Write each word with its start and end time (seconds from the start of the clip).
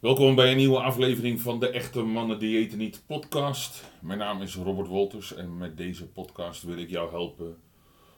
Welkom 0.00 0.34
bij 0.34 0.50
een 0.50 0.56
nieuwe 0.56 0.80
aflevering 0.80 1.40
van 1.40 1.58
de 1.58 1.68
Echte 1.68 2.02
Mannen 2.02 2.38
Diëten 2.38 2.78
Niet 2.78 3.02
podcast. 3.06 3.84
Mijn 4.00 4.18
naam 4.18 4.42
is 4.42 4.54
Robert 4.54 4.88
Wolters 4.88 5.34
en 5.34 5.56
met 5.56 5.76
deze 5.76 6.06
podcast 6.06 6.62
wil 6.62 6.78
ik 6.78 6.90
jou 6.90 7.10
helpen 7.10 7.56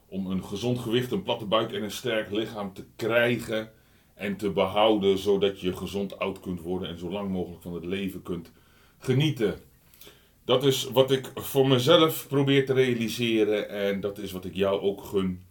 om 0.09 0.27
een 0.27 0.45
gezond 0.45 0.79
gewicht, 0.79 1.13
een 1.13 1.23
platte 1.23 1.45
buik 1.45 1.73
en 1.73 1.83
een 1.83 1.91
sterk 1.91 2.31
lichaam 2.31 2.73
te 2.73 2.85
krijgen 2.97 3.71
en 4.15 4.37
te 4.37 4.51
behouden, 4.51 5.19
zodat 5.19 5.61
je 5.61 5.77
gezond 5.77 6.19
oud 6.19 6.41
kunt 6.41 6.61
worden 6.61 6.89
en 6.89 6.99
zo 6.99 7.11
lang 7.11 7.31
mogelijk 7.31 7.63
van 7.63 7.75
het 7.75 7.85
leven 7.85 8.23
kunt 8.23 8.53
genieten. 8.99 9.55
Dat 10.45 10.65
is 10.65 10.85
wat 10.85 11.11
ik 11.11 11.31
voor 11.35 11.69
mezelf 11.69 12.27
probeer 12.29 12.67
te 12.67 12.73
realiseren 12.73 13.69
en 13.69 14.01
dat 14.01 14.19
is 14.19 14.33
wat 14.33 14.45
ik 14.45 14.55
jou 14.55 14.81
ook 14.81 15.05
gun. 15.05 15.43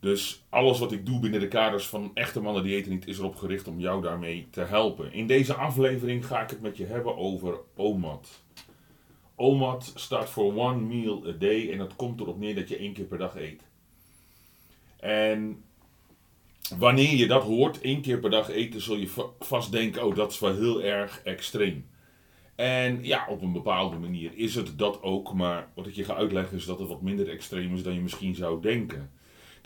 Dus 0.00 0.44
alles 0.48 0.78
wat 0.78 0.92
ik 0.92 1.06
doe 1.06 1.20
binnen 1.20 1.40
de 1.40 1.48
kaders 1.48 1.86
van 1.86 2.10
echte 2.14 2.40
mannen 2.40 2.62
die 2.62 2.76
eten 2.76 2.90
niet 2.90 3.06
is 3.06 3.18
erop 3.18 3.36
gericht 3.36 3.68
om 3.68 3.80
jou 3.80 4.02
daarmee 4.02 4.46
te 4.50 4.60
helpen. 4.60 5.12
In 5.12 5.26
deze 5.26 5.54
aflevering 5.54 6.26
ga 6.26 6.42
ik 6.42 6.50
het 6.50 6.60
met 6.60 6.76
je 6.76 6.84
hebben 6.84 7.16
over 7.16 7.58
OMAD. 7.76 8.42
OMAD 9.34 9.92
staat 9.94 10.30
voor 10.30 10.56
One 10.56 10.80
Meal 10.80 11.26
a 11.26 11.32
Day 11.32 11.72
en 11.72 11.78
dat 11.78 11.96
komt 11.96 12.20
erop 12.20 12.38
neer 12.38 12.54
dat 12.54 12.68
je 12.68 12.76
één 12.76 12.92
keer 12.92 13.04
per 13.04 13.18
dag 13.18 13.36
eet. 13.36 13.62
En 15.00 15.62
wanneer 16.78 17.16
je 17.16 17.26
dat 17.26 17.42
hoort, 17.42 17.80
één 17.80 18.00
keer 18.00 18.18
per 18.18 18.30
dag 18.30 18.48
eten, 18.48 18.80
zul 18.80 18.96
je 18.96 19.30
vast 19.38 19.72
denken, 19.72 20.04
oh 20.06 20.14
dat 20.14 20.32
is 20.32 20.38
wel 20.38 20.54
heel 20.54 20.82
erg 20.82 21.22
extreem. 21.22 21.86
En 22.54 23.04
ja, 23.04 23.26
op 23.28 23.42
een 23.42 23.52
bepaalde 23.52 23.98
manier 23.98 24.30
is 24.34 24.54
het 24.54 24.78
dat 24.78 25.02
ook, 25.02 25.34
maar 25.34 25.68
wat 25.74 25.86
ik 25.86 25.94
je 25.94 26.04
ga 26.04 26.14
uitleggen 26.14 26.56
is 26.56 26.64
dat 26.64 26.78
het 26.78 26.88
wat 26.88 27.02
minder 27.02 27.28
extreem 27.28 27.74
is 27.74 27.82
dan 27.82 27.94
je 27.94 28.00
misschien 28.00 28.34
zou 28.34 28.62
denken. 28.62 29.10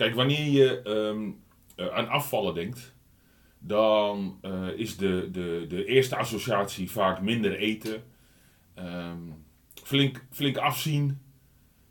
Kijk, 0.03 0.15
wanneer 0.15 0.47
je 0.47 0.83
ehm, 0.83 1.31
eh, 1.77 1.95
aan 1.95 2.09
afvallen 2.09 2.55
denkt, 2.55 2.95
dan 3.59 4.39
uh, 4.43 4.69
is 4.77 4.97
de, 4.97 5.29
de, 5.33 5.65
de 5.69 5.85
eerste 5.85 6.17
associatie 6.17 6.91
vaak 6.91 7.21
minder 7.21 7.57
eten, 7.57 8.03
um, 8.79 9.45
flink, 9.83 10.25
flink 10.31 10.57
afzien, 10.57 11.21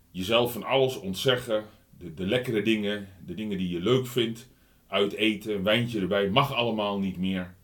jezelf 0.09 0.52
van 0.52 0.64
alles 0.64 1.00
ontzeggen, 1.00 1.64
de, 1.98 2.14
de 2.14 2.28
lekkere 2.28 2.62
dingen, 2.62 3.08
de 3.26 3.34
dingen 3.34 3.58
die 3.58 3.70
je 3.70 3.80
leuk 3.80 4.08
vindt, 4.08 4.50
uit 4.88 5.14
eten, 5.14 5.64
wijntje 5.64 6.00
erbij, 6.00 6.30
mag 6.30 6.54
allemaal 6.54 7.00
niet 7.00 7.17
meer. 7.17 7.56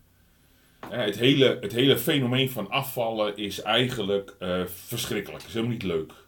Uh, 0.83 0.89
het, 0.97 1.17
hele, 1.17 1.57
het 1.61 1.71
hele 1.71 1.97
fenomeen 1.97 2.49
van 2.49 2.69
afvallen 2.69 3.37
is 3.37 3.61
eigenlijk 3.61 4.35
uh, 4.39 4.65
verschrikkelijk. 4.65 5.43
Is 5.43 5.53
helemaal 5.53 5.71
niet 5.71 5.83
leuk 5.83 6.26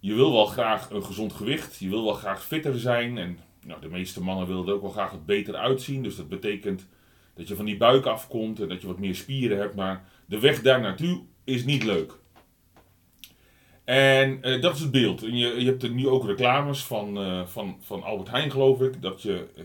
je 0.00 0.14
wil 0.14 0.32
wel 0.32 0.46
graag 0.46 0.90
een 0.90 1.04
gezond 1.04 1.32
gewicht, 1.32 1.78
je 1.78 1.88
wil 1.88 2.04
wel 2.04 2.14
graag 2.14 2.44
fitter 2.44 2.78
zijn. 2.78 3.18
En 3.18 3.38
nou, 3.64 3.80
de 3.80 3.88
meeste 3.88 4.22
mannen 4.22 4.46
willen 4.46 4.66
er 4.66 4.74
ook 4.74 4.82
wel 4.82 4.90
graag 4.90 5.10
wat 5.10 5.26
beter 5.26 5.56
uitzien. 5.56 6.02
Dus 6.02 6.16
dat 6.16 6.28
betekent 6.28 6.86
dat 7.34 7.48
je 7.48 7.56
van 7.56 7.64
die 7.64 7.76
buik 7.76 8.06
afkomt 8.06 8.60
en 8.60 8.68
dat 8.68 8.80
je 8.80 8.86
wat 8.86 8.98
meer 8.98 9.14
spieren 9.14 9.58
hebt. 9.58 9.74
Maar 9.74 10.08
de 10.26 10.40
weg 10.40 10.62
daar 10.62 10.80
naartoe 10.80 11.22
is 11.44 11.64
niet 11.64 11.84
leuk. 11.84 12.18
En 13.84 14.42
eh, 14.42 14.60
dat 14.60 14.74
is 14.74 14.80
het 14.80 14.90
beeld. 14.90 15.22
En 15.22 15.36
je, 15.36 15.60
je 15.60 15.66
hebt 15.66 15.82
er 15.82 15.90
nu 15.90 16.08
ook 16.08 16.26
reclames 16.26 16.84
van, 16.84 17.22
uh, 17.22 17.46
van, 17.46 17.76
van 17.80 18.02
Albert 18.02 18.30
Heijn, 18.30 18.50
geloof 18.50 18.80
ik. 18.80 19.02
Dat 19.02 19.22
je 19.22 19.46
uh, 19.56 19.64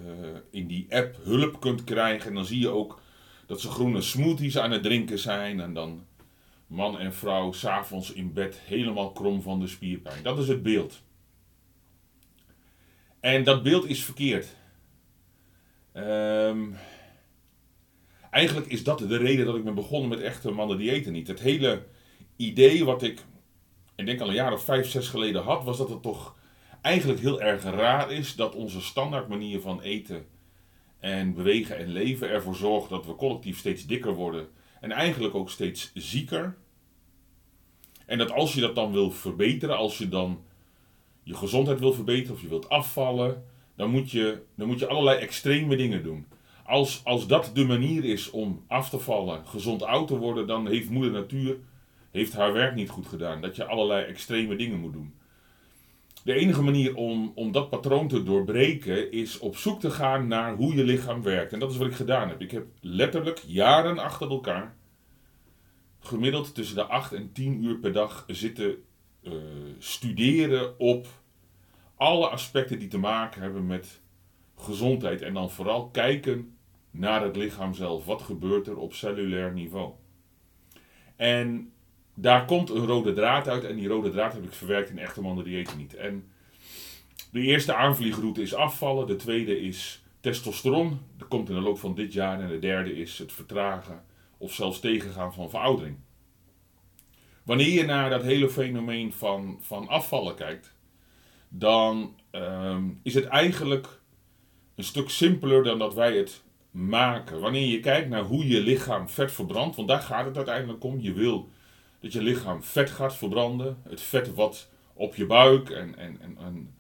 in 0.52 0.68
die 0.68 0.86
app 0.90 1.16
hulp 1.24 1.60
kunt 1.60 1.84
krijgen. 1.84 2.30
En 2.30 2.36
dan 2.36 2.46
zie 2.46 2.60
je 2.60 2.70
ook 2.70 3.02
dat 3.46 3.62
ze 3.62 3.70
groene 3.70 4.02
smoothies 4.02 4.58
aan 4.58 4.72
het 4.72 4.84
drinken 4.84 5.20
zijn. 5.20 5.60
En 5.60 5.74
dan 5.74 6.06
man 6.72 7.00
en 7.00 7.14
vrouw 7.14 7.52
s'avonds 7.52 8.14
in 8.14 8.34
bed 8.34 8.60
helemaal 8.66 9.12
krom 9.12 9.42
van 9.42 9.60
de 9.60 9.68
spierpijn. 9.68 10.24
Dat 10.24 10.38
is 10.38 10.48
het 10.48 10.64
beeld. 10.64 11.02
En 13.20 13.44
dat 13.44 13.64
beeld 13.64 13.86
is 13.86 14.04
verkeerd. 14.04 14.56
Um, 15.94 16.76
eigenlijk 18.30 18.68
is 18.68 18.84
dat 18.84 19.00
de 19.00 19.18
reden 19.18 19.46
dat 19.46 19.56
ik 19.56 19.64
ben 19.64 19.76
begonnen 19.76 20.10
met 20.10 20.20
echte 20.20 20.52
mannen 20.52 20.78
diëten 20.78 21.14
niet. 21.14 21.28
Het 21.28 21.40
hele 21.40 21.86
idee 22.36 22.86
wat 22.86 23.04
ik, 23.04 23.24
ik 23.96 24.06
denk 24.06 24.22
al 24.22 24.28
een 24.28 24.34
jaar 24.34 24.54
of 24.54 24.64
vijf, 24.64 24.90
zes 24.90 25.08
geleden 25.08 25.44
had, 25.44 25.64
was 25.64 25.78
dat 25.78 25.90
het 25.90 26.02
toch 26.02 26.36
eigenlijk 26.82 27.20
heel 27.20 27.42
erg 27.42 27.64
raar 27.64 28.12
is 28.12 28.36
dat 28.36 28.56
onze 28.56 28.82
standaard 28.82 29.28
manier 29.28 29.62
van 29.62 29.82
eten 29.82 30.26
en 31.00 31.34
bewegen 31.34 31.78
en 31.78 31.88
leven 31.88 32.30
ervoor 32.30 32.56
zorgt 32.56 32.90
dat 32.90 33.06
we 33.06 33.16
collectief 33.16 33.58
steeds 33.58 33.86
dikker 33.86 34.14
worden 34.14 34.50
en 34.82 34.92
eigenlijk 34.92 35.36
ook 35.36 35.50
steeds 35.50 35.92
zieker. 35.94 36.58
En 38.06 38.18
dat 38.18 38.32
als 38.32 38.54
je 38.54 38.62
dat 38.62 38.76
dan 38.76 38.92
wil 38.92 39.12
verbeteren, 39.12 39.78
als 39.78 39.98
je 39.98 40.10
dan 40.10 40.44
je 41.24 41.34
gezondheid 41.34 41.80
wil 41.80 41.94
verbeteren 41.94 42.36
of 42.36 42.42
je 42.42 42.48
wilt 42.48 42.70
afvallen, 42.70 43.44
dan 43.76 43.90
moet 43.90 44.12
je, 44.12 44.42
dan 44.56 44.68
moet 44.68 44.80
je 44.80 44.88
allerlei 44.88 45.20
extreme 45.20 45.76
dingen 45.76 46.04
doen. 46.04 46.26
Als, 46.66 47.02
als 47.04 47.28
dat 47.28 47.52
de 47.54 47.66
manier 47.66 48.04
is 48.04 48.30
om 48.30 48.64
af 48.68 48.90
te 48.90 49.00
vallen, 49.00 49.48
gezond 49.48 49.84
oud 49.84 50.08
te 50.08 50.18
worden, 50.18 50.48
dan 50.48 50.68
heeft 50.68 50.90
moeder 50.90 51.12
natuur 51.12 51.58
heeft 52.12 52.34
haar 52.34 52.54
werk 52.54 52.76
niet 52.76 52.90
goed 52.90 53.08
gedaan. 53.08 53.42
Dat 53.42 53.56
je 53.56 53.66
allerlei 53.66 54.06
extreme 54.06 54.56
dingen 54.56 54.80
moet 54.80 54.94
doen. 54.94 55.14
De 56.24 56.34
enige 56.34 56.62
manier 56.62 56.96
om, 56.96 57.32
om 57.36 57.52
dat 57.52 57.70
patroon 57.70 58.08
te 58.08 58.24
doorbreken 58.24 59.12
is 59.12 59.40
op 59.40 59.58
zoek 59.58 59.80
te 59.80 59.92
gaan 59.92 60.28
naar 60.28 60.56
hoe 60.56 60.76
je 60.76 60.84
lichaam 60.84 61.24
werkt. 61.24 61.54
En 61.54 61.60
dat 61.60 61.72
is 61.72 61.78
wat 61.78 61.88
ik 61.88 61.94
gedaan 61.94 62.30
heb. 62.30 62.42
Ik 62.42 62.52
heb 62.52 62.66
letterlijk 62.80 63.44
jaren 63.46 63.98
achter 63.98 64.30
elkaar 64.30 64.76
gemiddeld 66.00 66.56
tussen 66.56 66.76
de 66.76 66.84
8 66.84 67.14
en 67.14 67.32
10 67.32 67.64
uur 67.64 67.78
per 67.78 67.94
dag 67.94 68.24
zitten 68.28 68.84
uh, 69.22 69.34
studeren 69.78 70.80
op 70.80 71.08
alle 71.96 72.28
aspecten 72.28 72.80
die 72.80 72.88
te 72.88 72.98
maken 72.98 73.42
hebben 73.42 73.66
met 73.66 74.02
gezondheid. 74.58 75.22
En 75.22 75.34
dan 75.34 75.52
vooral 75.52 75.88
kijken 75.88 76.58
naar 76.92 77.24
het 77.24 77.36
lichaam 77.36 77.74
zelf. 77.74 78.06
Wat 78.06 78.22
gebeurt 78.22 78.68
er 78.68 78.78
op 78.78 78.94
cellulair 78.94 79.54
niveau? 79.54 79.94
En 81.16 81.72
daar 82.14 82.46
komt 82.46 82.70
een 82.70 82.86
rode 82.86 83.14
draad 83.14 83.48
uit. 83.48 83.64
En 83.64 83.76
die 83.76 83.88
rode 83.88 84.12
draad 84.12 84.34
heb 84.34 84.44
ik 84.44 84.54
verwerkt 84.54 84.90
in 84.90 85.00
echte 85.00 85.22
mannen 85.22 85.46
eten 85.46 85.78
niet. 85.78 85.96
En 85.96 86.32
de 87.32 87.42
eerste 87.42 87.76
aanvliegroute 87.76 88.42
is 88.42 88.54
afvallen. 88.54 89.08
De 89.08 89.16
tweede 89.16 89.62
is 89.62 90.04
testosteron. 90.20 91.00
Dat 91.18 91.28
komt 91.28 91.50
in 91.50 91.56
de 91.56 91.62
loop 91.62 91.80
van 91.80 91.96
dit 91.96 92.14
jaar. 92.14 92.40
En 92.40 92.50
de 92.50 92.60
derde 92.60 92.96
is 92.96 93.18
het 93.18 93.32
vertragen 93.32 94.04
of 94.38 94.54
zelfs 94.54 94.80
tegengaan 94.80 95.34
van 95.34 95.50
veroudering. 95.50 95.98
Wanneer 97.44 97.70
je 97.70 97.86
naar 97.86 98.10
dat 98.10 98.24
hele 98.24 98.50
fenomeen 98.50 99.14
van, 99.14 99.58
van 99.62 99.88
afvallen 99.88 100.36
kijkt, 100.36 100.76
dan 101.50 102.16
ehm, 102.32 102.84
is 103.04 103.14
het 103.14 103.26
eigenlijk 103.26 104.02
een 104.76 104.84
stuk 104.84 105.10
simpeler 105.10 105.64
dan 105.64 105.80
dat 105.80 105.94
wij 105.94 106.18
het 106.18 106.42
maken. 106.72 107.40
Wanneer 107.40 107.68
je 107.68 107.80
kijkt 107.80 108.10
naar 108.10 108.24
hoe 108.24 108.48
je 108.48 108.60
lichaam 108.60 109.10
vet 109.10 109.32
verbrandt, 109.32 109.76
want 109.76 109.88
daar 109.88 110.02
gaat 110.02 110.26
het 110.26 110.38
uiteindelijk 110.38 110.84
om. 110.84 111.00
Je 111.00 111.14
wil 111.14 111.50
dat 112.02 112.14
je 112.14 112.22
lichaam 112.22 112.64
vet 112.64 112.90
gaat 112.90 113.16
verbranden. 113.16 113.82
Het 113.84 114.02
vet 114.02 114.34
wat 114.34 114.70
op 114.94 115.16
je 115.16 115.26
buik 115.26 115.70
en, 115.70 115.98
en, 115.98 116.22
en, 116.22 116.38
en 116.38 116.76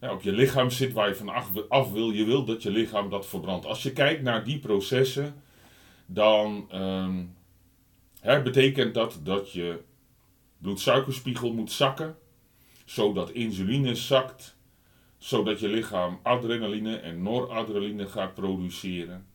ja, 0.00 0.12
op 0.12 0.22
je 0.22 0.32
lichaam 0.32 0.70
zit 0.70 0.92
waar 0.92 1.08
je 1.08 1.14
van 1.14 1.68
af 1.68 1.92
wil. 1.92 2.10
Je 2.10 2.24
wil 2.24 2.44
dat 2.44 2.62
je 2.62 2.70
lichaam 2.70 3.10
dat 3.10 3.26
verbrandt. 3.26 3.66
Als 3.66 3.82
je 3.82 3.92
kijkt 3.92 4.22
naar 4.22 4.44
die 4.44 4.58
processen, 4.58 5.42
dan 6.06 6.68
um, 6.74 7.36
hè, 8.20 8.42
betekent 8.42 8.94
dat 8.94 9.20
dat 9.22 9.52
je 9.52 9.80
bloedsuikerspiegel 10.58 11.52
moet 11.52 11.72
zakken, 11.72 12.16
zodat 12.84 13.30
insuline 13.30 13.94
zakt, 13.94 14.56
zodat 15.18 15.60
je 15.60 15.68
lichaam 15.68 16.20
adrenaline 16.22 16.96
en 16.96 17.22
noradrenaline 17.22 18.06
gaat 18.06 18.34
produceren. 18.34 19.26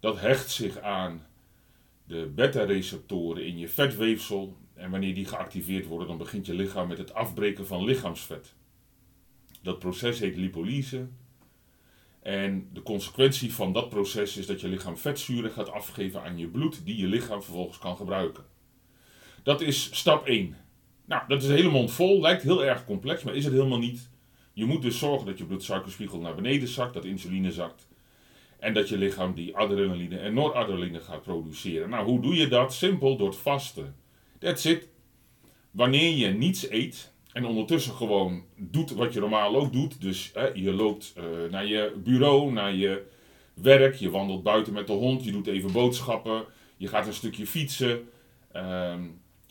Dat 0.00 0.20
hecht 0.20 0.50
zich 0.50 0.78
aan 0.78 1.25
de 2.06 2.32
beta-receptoren 2.34 3.46
in 3.46 3.58
je 3.58 3.68
vetweefsel 3.68 4.56
en 4.74 4.90
wanneer 4.90 5.14
die 5.14 5.26
geactiveerd 5.26 5.86
worden, 5.86 6.08
dan 6.08 6.18
begint 6.18 6.46
je 6.46 6.54
lichaam 6.54 6.88
met 6.88 6.98
het 6.98 7.14
afbreken 7.14 7.66
van 7.66 7.84
lichaamsvet. 7.84 8.54
Dat 9.62 9.78
proces 9.78 10.18
heet 10.18 10.36
lipolyse 10.36 11.08
en 12.22 12.68
de 12.72 12.82
consequentie 12.82 13.54
van 13.54 13.72
dat 13.72 13.88
proces 13.88 14.36
is 14.36 14.46
dat 14.46 14.60
je 14.60 14.68
lichaam 14.68 14.96
vetzuren 14.96 15.50
gaat 15.50 15.70
afgeven 15.70 16.22
aan 16.22 16.38
je 16.38 16.48
bloed, 16.48 16.84
die 16.84 16.96
je 16.96 17.06
lichaam 17.06 17.42
vervolgens 17.42 17.78
kan 17.78 17.96
gebruiken. 17.96 18.44
Dat 19.42 19.60
is 19.60 19.98
stap 19.98 20.26
1. 20.26 20.56
Nou, 21.04 21.22
dat 21.28 21.42
is 21.42 21.48
helemaal 21.48 21.70
mond 21.72 21.92
vol, 21.92 22.20
lijkt 22.20 22.42
heel 22.42 22.64
erg 22.64 22.84
complex, 22.84 23.22
maar 23.22 23.34
is 23.34 23.44
het 23.44 23.52
helemaal 23.52 23.78
niet. 23.78 24.10
Je 24.52 24.64
moet 24.64 24.82
dus 24.82 24.98
zorgen 24.98 25.26
dat 25.26 25.38
je 25.38 25.44
bloedsuikerspiegel 25.44 26.20
naar 26.20 26.34
beneden 26.34 26.68
zakt, 26.68 26.94
dat 26.94 27.04
insuline 27.04 27.52
zakt. 27.52 27.88
En 28.58 28.74
dat 28.74 28.88
je 28.88 28.98
lichaam 28.98 29.34
die 29.34 29.56
adrenaline 29.56 30.18
en 30.18 30.34
noradrenaline 30.34 31.00
gaat 31.00 31.22
produceren. 31.22 31.90
Nou, 31.90 32.06
hoe 32.06 32.20
doe 32.20 32.34
je 32.34 32.48
dat? 32.48 32.74
Simpel 32.74 33.16
door 33.16 33.28
het 33.28 33.36
vasten. 33.36 33.94
That's 34.38 34.64
it. 34.64 34.88
Wanneer 35.70 36.16
je 36.16 36.28
niets 36.28 36.70
eet, 36.70 37.14
en 37.36 37.44
ondertussen 37.44 37.94
gewoon 37.94 38.44
doet 38.56 38.90
wat 38.90 39.12
je 39.12 39.20
normaal 39.20 39.56
ook 39.56 39.72
doet. 39.72 40.00
Dus 40.00 40.30
hè, 40.34 40.46
je 40.54 40.72
loopt 40.72 41.14
uh, 41.18 41.50
naar 41.50 41.66
je 41.66 41.92
bureau, 42.04 42.52
naar 42.52 42.74
je 42.74 43.06
werk, 43.54 43.94
je 43.94 44.10
wandelt 44.10 44.42
buiten 44.42 44.72
met 44.72 44.86
de 44.86 44.92
hond, 44.92 45.24
je 45.24 45.32
doet 45.32 45.46
even 45.46 45.72
boodschappen, 45.72 46.44
je 46.76 46.88
gaat 46.88 47.06
een 47.06 47.12
stukje 47.12 47.46
fietsen. 47.46 48.08
Uh, 48.56 48.94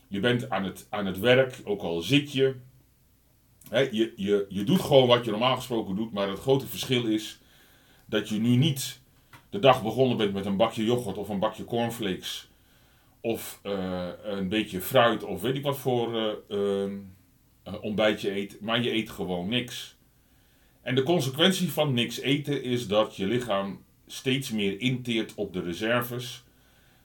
je 0.08 0.20
bent 0.20 0.50
aan 0.50 0.64
het, 0.64 0.86
aan 0.90 1.06
het 1.06 1.18
werk, 1.18 1.60
ook 1.64 1.82
al 1.82 2.00
zit 2.00 2.32
je. 2.32 2.54
Je, 3.70 4.12
je. 4.16 4.46
Je 4.48 4.64
doet 4.64 4.80
gewoon 4.80 5.06
wat 5.06 5.24
je 5.24 5.30
normaal 5.30 5.56
gesproken 5.56 5.96
doet, 5.96 6.12
maar 6.12 6.28
het 6.28 6.38
grote 6.38 6.66
verschil 6.66 7.04
is 7.04 7.40
dat 8.06 8.28
je 8.28 8.38
nu 8.38 8.56
niet 8.56 9.00
de 9.50 9.58
dag 9.58 9.82
begonnen 9.82 10.16
bent 10.16 10.32
met 10.32 10.46
een 10.46 10.56
bakje 10.56 10.84
yoghurt 10.84 11.18
of 11.18 11.28
een 11.28 11.38
bakje 11.38 11.64
cornflakes. 11.64 12.48
Of 13.20 13.60
eh, 13.62 14.08
een 14.22 14.48
beetje 14.48 14.80
fruit 14.80 15.24
of 15.24 15.40
weet 15.40 15.54
ik 15.54 15.62
wat 15.62 15.78
voor 15.78 16.40
uh, 16.48 16.84
ontbijt 17.80 18.20
je 18.20 18.30
eet. 18.30 18.60
Maar 18.60 18.82
je 18.82 18.92
eet 18.92 19.10
gewoon 19.10 19.48
niks. 19.48 19.96
En 20.82 20.94
de 20.94 21.02
consequentie 21.02 21.72
van 21.72 21.94
niks 21.94 22.20
eten 22.20 22.62
is 22.62 22.88
dat 22.88 23.16
je 23.16 23.26
lichaam 23.26 23.84
steeds 24.06 24.50
meer 24.50 24.80
inteert 24.80 25.34
op 25.34 25.52
de 25.52 25.62
reserves. 25.62 26.44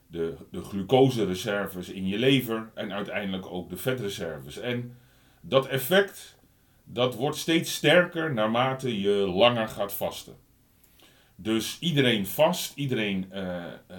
De, 0.07 0.35
de 0.51 0.61
glucosereserves 0.61 1.89
in 1.89 2.07
je 2.07 2.17
lever 2.17 2.71
en 2.73 2.93
uiteindelijk 2.93 3.45
ook 3.45 3.69
de 3.69 3.77
vetreserves. 3.77 4.59
En 4.59 4.97
dat 5.41 5.67
effect 5.67 6.39
dat 6.83 7.15
wordt 7.15 7.37
steeds 7.37 7.73
sterker 7.73 8.33
naarmate 8.33 8.99
je 9.01 9.11
langer 9.11 9.67
gaat 9.67 9.93
vasten. 9.93 10.35
Dus 11.41 11.77
iedereen 11.79 12.27
vast, 12.27 12.75
iedereen 12.75 13.25
uh, 13.33 13.39
uh, 13.91 13.97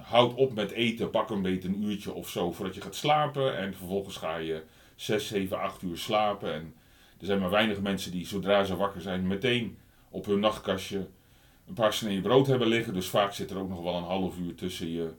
houdt 0.00 0.34
op 0.34 0.54
met 0.54 0.70
eten, 0.70 1.10
pak 1.10 1.30
een 1.30 1.42
beetje 1.42 1.68
een 1.68 1.82
uurtje 1.82 2.12
of 2.12 2.28
zo 2.28 2.52
voordat 2.52 2.74
je 2.74 2.80
gaat 2.80 2.94
slapen. 2.94 3.58
En 3.58 3.74
vervolgens 3.74 4.16
ga 4.16 4.36
je 4.36 4.62
6, 4.96 5.26
7, 5.26 5.60
8 5.60 5.82
uur 5.82 5.98
slapen. 5.98 6.52
En 6.52 6.74
er 7.20 7.26
zijn 7.26 7.40
maar 7.40 7.50
weinig 7.50 7.80
mensen 7.80 8.10
die 8.10 8.26
zodra 8.26 8.64
ze 8.64 8.76
wakker 8.76 9.00
zijn 9.00 9.26
meteen 9.26 9.78
op 10.08 10.26
hun 10.26 10.40
nachtkastje 10.40 11.08
een 11.68 11.74
paar 11.74 11.92
sneden 11.92 12.22
brood 12.22 12.46
hebben 12.46 12.68
liggen. 12.68 12.94
Dus 12.94 13.08
vaak 13.08 13.32
zit 13.32 13.50
er 13.50 13.58
ook 13.58 13.68
nog 13.68 13.82
wel 13.82 13.96
een 13.96 14.02
half 14.02 14.38
uur 14.38 14.54
tussen 14.54 14.90
je 14.90 15.12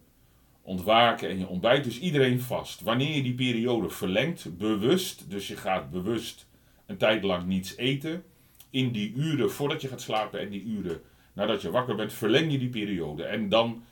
ontwaken 0.61 1.29
en 1.29 1.39
je 1.39 1.47
ontbijt. 1.47 1.83
Dus 1.83 1.99
iedereen 1.99 2.39
vast. 2.39 2.81
Wanneer 2.81 3.15
je 3.15 3.23
die 3.23 3.33
periode 3.35 3.89
verlengt, 3.89 4.57
bewust, 4.57 5.29
dus 5.29 5.47
je 5.47 5.55
gaat 5.55 5.91
bewust 5.91 6.47
een 6.85 6.97
tijd 6.97 7.23
lang 7.23 7.45
niets 7.45 7.77
eten. 7.77 8.23
In 8.69 8.91
die 8.91 9.13
uren 9.13 9.51
voordat 9.51 9.81
je 9.81 9.87
gaat 9.87 10.01
slapen 10.01 10.39
en 10.39 10.49
die 10.49 10.63
uren 10.63 11.01
nadat 11.33 11.61
je 11.61 11.71
wakker 11.71 11.95
bent, 11.95 12.13
verleng 12.13 12.51
je 12.51 12.57
die 12.57 12.69
periode. 12.69 13.23
En 13.23 13.49
dan 13.49 13.83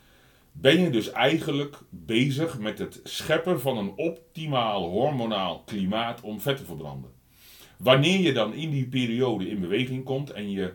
ben 0.52 0.80
je 0.80 0.90
dus 0.90 1.10
eigenlijk 1.10 1.78
bezig 1.88 2.58
met 2.58 2.78
het 2.78 3.00
scheppen 3.04 3.60
van 3.60 3.78
een 3.78 3.92
optimaal 3.96 4.88
hormonaal 4.88 5.62
klimaat 5.66 6.20
om 6.20 6.40
vet 6.40 6.56
te 6.56 6.64
verbranden. 6.64 7.10
Wanneer 7.76 8.20
je 8.20 8.32
dan 8.32 8.54
in 8.54 8.70
die 8.70 8.88
periode 8.88 9.48
in 9.48 9.60
beweging 9.60 10.04
komt 10.04 10.30
en 10.30 10.50
je 10.50 10.72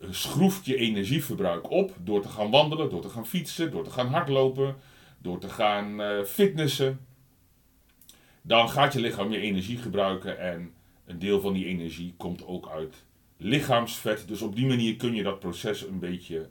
eh, 0.00 0.08
schroeft 0.10 0.64
je 0.64 0.76
energieverbruik 0.76 1.70
op 1.70 1.92
door 2.00 2.22
te 2.22 2.28
gaan 2.28 2.50
wandelen, 2.50 2.90
door 2.90 3.02
te 3.02 3.08
gaan 3.08 3.26
fietsen, 3.26 3.70
door 3.70 3.84
te 3.84 3.90
gaan 3.90 4.06
hardlopen, 4.06 4.76
door 5.18 5.38
te 5.38 5.48
gaan 5.48 6.00
uh, 6.00 6.22
fitnessen, 6.24 7.00
dan 8.42 8.68
gaat 8.68 8.92
je 8.92 9.00
lichaam 9.00 9.30
je 9.30 9.38
energie 9.38 9.78
gebruiken 9.78 10.38
en 10.38 10.72
een 11.06 11.18
deel 11.18 11.40
van 11.40 11.52
die 11.52 11.66
energie 11.66 12.14
komt 12.16 12.46
ook 12.46 12.68
uit 12.68 13.04
lichaamsvet. 13.44 14.28
Dus 14.28 14.42
op 14.42 14.56
die 14.56 14.66
manier 14.66 14.96
kun 14.96 15.14
je 15.14 15.22
dat 15.22 15.38
proces 15.38 15.82
een 15.82 15.98
beetje 15.98 16.48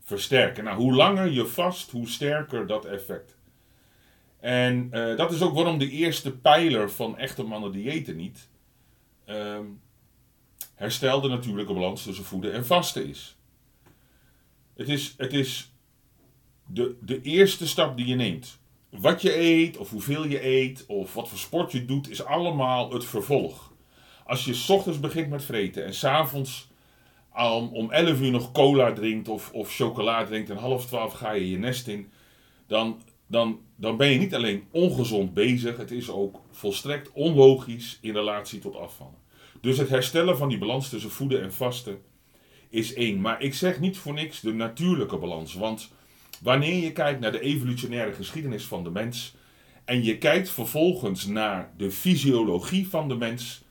versterken. 0.00 0.64
Nou, 0.64 0.76
hoe 0.76 0.94
langer 0.94 1.30
je 1.30 1.46
vast, 1.46 1.90
hoe 1.90 2.08
sterker 2.08 2.66
dat 2.66 2.84
effect. 2.84 3.36
En 4.40 4.90
uh, 4.92 5.16
dat 5.16 5.32
is 5.32 5.42
ook 5.42 5.54
waarom 5.54 5.78
de 5.78 5.90
eerste 5.90 6.36
pijler 6.36 6.90
van 6.90 7.18
echte 7.18 7.42
mannen 7.42 7.72
diëten 7.72 8.16
niet 8.16 8.48
uh, 9.28 9.58
herstel 10.74 11.20
de 11.20 11.28
natuurlijke 11.28 11.72
balans 11.72 12.02
tussen 12.02 12.24
voeden 12.24 12.52
en 12.52 12.66
vasten 12.66 13.08
is. 13.08 13.36
Het 14.74 14.88
is, 14.88 15.14
het 15.16 15.32
is 15.32 15.72
de, 16.66 16.96
de 17.00 17.22
eerste 17.22 17.68
stap 17.68 17.96
die 17.96 18.06
je 18.06 18.14
neemt. 18.14 18.58
Wat 18.88 19.22
je 19.22 19.38
eet, 19.38 19.76
of 19.76 19.90
hoeveel 19.90 20.26
je 20.26 20.46
eet, 20.46 20.84
of 20.86 21.14
wat 21.14 21.28
voor 21.28 21.38
sport 21.38 21.72
je 21.72 21.84
doet, 21.84 22.10
is 22.10 22.24
allemaal 22.24 22.92
het 22.92 23.04
vervolg. 23.04 23.71
Als 24.32 24.44
je 24.44 24.54
s 24.54 24.70
ochtends 24.70 25.00
begint 25.00 25.28
met 25.28 25.44
vreten 25.44 25.84
en 25.84 25.94
s'avonds 25.94 26.68
om, 27.34 27.68
om 27.72 27.90
11 27.90 28.20
uur 28.20 28.30
nog 28.30 28.52
cola 28.52 28.92
drinkt 28.92 29.28
of, 29.28 29.50
of 29.52 29.74
chocola 29.74 30.24
drinkt 30.24 30.50
en 30.50 30.56
half 30.56 30.86
12 30.86 31.12
ga 31.12 31.32
je 31.32 31.50
je 31.50 31.58
nest 31.58 31.88
in, 31.88 32.10
dan, 32.66 33.02
dan, 33.26 33.60
dan 33.76 33.96
ben 33.96 34.08
je 34.08 34.18
niet 34.18 34.34
alleen 34.34 34.64
ongezond 34.70 35.34
bezig, 35.34 35.76
het 35.76 35.90
is 35.90 36.10
ook 36.10 36.40
volstrekt 36.50 37.10
onlogisch 37.12 37.98
in 38.00 38.12
relatie 38.12 38.58
tot 38.58 38.76
afvallen. 38.76 39.18
Dus 39.60 39.78
het 39.78 39.88
herstellen 39.88 40.36
van 40.36 40.48
die 40.48 40.58
balans 40.58 40.88
tussen 40.88 41.10
voeden 41.10 41.42
en 41.42 41.52
vasten 41.52 41.98
is 42.68 42.94
één. 42.94 43.20
Maar 43.20 43.42
ik 43.42 43.54
zeg 43.54 43.80
niet 43.80 43.98
voor 43.98 44.14
niks 44.14 44.40
de 44.40 44.52
natuurlijke 44.52 45.16
balans. 45.16 45.54
Want 45.54 45.92
wanneer 46.42 46.82
je 46.82 46.92
kijkt 46.92 47.20
naar 47.20 47.32
de 47.32 47.40
evolutionaire 47.40 48.12
geschiedenis 48.12 48.64
van 48.64 48.84
de 48.84 48.90
mens 48.90 49.34
en 49.84 50.04
je 50.04 50.18
kijkt 50.18 50.50
vervolgens 50.50 51.26
naar 51.26 51.72
de 51.76 51.90
fysiologie 51.90 52.88
van 52.88 53.08
de 53.08 53.16
mens, 53.16 53.62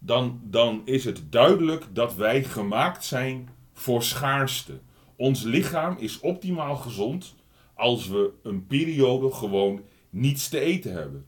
dan, 0.00 0.40
dan 0.42 0.82
is 0.84 1.04
het 1.04 1.32
duidelijk 1.32 1.86
dat 1.92 2.14
wij 2.14 2.44
gemaakt 2.44 3.04
zijn 3.04 3.48
voor 3.72 4.02
schaarste. 4.02 4.78
Ons 5.16 5.42
lichaam 5.42 5.96
is 5.98 6.20
optimaal 6.20 6.76
gezond 6.76 7.34
als 7.74 8.08
we 8.08 8.30
een 8.42 8.66
periode 8.66 9.32
gewoon 9.32 9.80
niets 10.10 10.48
te 10.48 10.60
eten 10.60 10.92
hebben. 10.92 11.26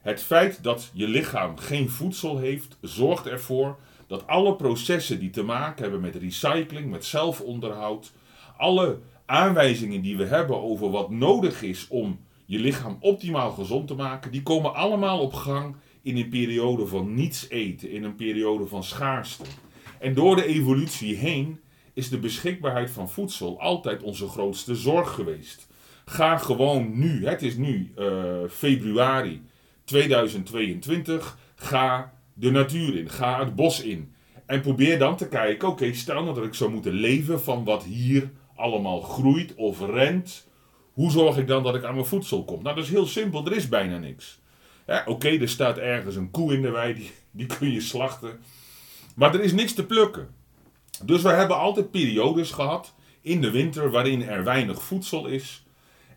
Het 0.00 0.22
feit 0.22 0.62
dat 0.62 0.90
je 0.92 1.08
lichaam 1.08 1.56
geen 1.56 1.90
voedsel 1.90 2.38
heeft, 2.38 2.78
zorgt 2.80 3.26
ervoor 3.26 3.78
dat 4.06 4.26
alle 4.26 4.56
processen 4.56 5.20
die 5.20 5.30
te 5.30 5.42
maken 5.42 5.82
hebben 5.82 6.00
met 6.00 6.14
recycling, 6.14 6.90
met 6.90 7.04
zelfonderhoud, 7.04 8.12
alle 8.56 8.98
aanwijzingen 9.26 10.02
die 10.02 10.16
we 10.16 10.24
hebben 10.24 10.62
over 10.62 10.90
wat 10.90 11.10
nodig 11.10 11.62
is 11.62 11.88
om 11.88 12.20
je 12.46 12.58
lichaam 12.58 12.96
optimaal 13.00 13.50
gezond 13.50 13.86
te 13.86 13.94
maken, 13.94 14.30
die 14.30 14.42
komen 14.42 14.74
allemaal 14.74 15.20
op 15.20 15.32
gang 15.32 15.76
in 16.10 16.16
een 16.16 16.28
periode 16.28 16.86
van 16.86 17.14
niets 17.14 17.48
eten, 17.48 17.90
in 17.90 18.04
een 18.04 18.14
periode 18.14 18.66
van 18.66 18.84
schaarste. 18.84 19.44
En 19.98 20.14
door 20.14 20.36
de 20.36 20.44
evolutie 20.44 21.16
heen 21.16 21.60
is 21.94 22.08
de 22.08 22.18
beschikbaarheid 22.18 22.90
van 22.90 23.10
voedsel 23.10 23.60
altijd 23.60 24.02
onze 24.02 24.28
grootste 24.28 24.74
zorg 24.74 25.14
geweest. 25.14 25.68
Ga 26.04 26.36
gewoon 26.36 26.98
nu, 26.98 27.26
het 27.26 27.42
is 27.42 27.56
nu 27.56 27.92
uh, 27.98 28.32
februari 28.48 29.42
2022, 29.84 31.38
ga 31.54 32.12
de 32.34 32.50
natuur 32.50 32.96
in, 32.96 33.10
ga 33.10 33.38
het 33.44 33.54
bos 33.54 33.82
in. 33.82 34.12
En 34.46 34.60
probeer 34.60 34.98
dan 34.98 35.16
te 35.16 35.28
kijken, 35.28 35.68
oké, 35.68 35.92
stel 35.92 36.22
nou 36.22 36.34
dat 36.34 36.44
ik 36.44 36.54
zou 36.54 36.70
moeten 36.70 36.92
leven 36.92 37.42
van 37.42 37.64
wat 37.64 37.84
hier 37.84 38.30
allemaal 38.54 39.00
groeit 39.00 39.54
of 39.54 39.80
rent. 39.80 40.48
Hoe 40.92 41.10
zorg 41.10 41.36
ik 41.36 41.46
dan 41.46 41.62
dat 41.62 41.74
ik 41.74 41.84
aan 41.84 41.94
mijn 41.94 42.06
voedsel 42.06 42.44
kom? 42.44 42.62
Nou, 42.62 42.74
dat 42.74 42.84
is 42.84 42.90
heel 42.90 43.06
simpel, 43.06 43.46
er 43.46 43.56
is 43.56 43.68
bijna 43.68 43.98
niks. 43.98 44.40
Oké, 45.06 45.28
er 45.28 45.48
staat 45.48 45.78
ergens 45.78 46.16
een 46.16 46.30
koe 46.30 46.54
in 46.54 46.62
de 46.62 46.70
wei, 46.70 46.94
die, 46.94 47.10
die 47.30 47.46
kun 47.46 47.72
je 47.72 47.80
slachten. 47.80 48.40
Maar 49.14 49.34
er 49.34 49.40
is 49.40 49.52
niks 49.52 49.72
te 49.72 49.86
plukken. 49.86 50.28
Dus 51.04 51.22
we 51.22 51.28
hebben 51.28 51.58
altijd 51.58 51.90
periodes 51.90 52.50
gehad 52.50 52.94
in 53.20 53.40
de 53.40 53.50
winter 53.50 53.90
waarin 53.90 54.22
er 54.22 54.44
weinig 54.44 54.82
voedsel 54.82 55.26
is. 55.26 55.64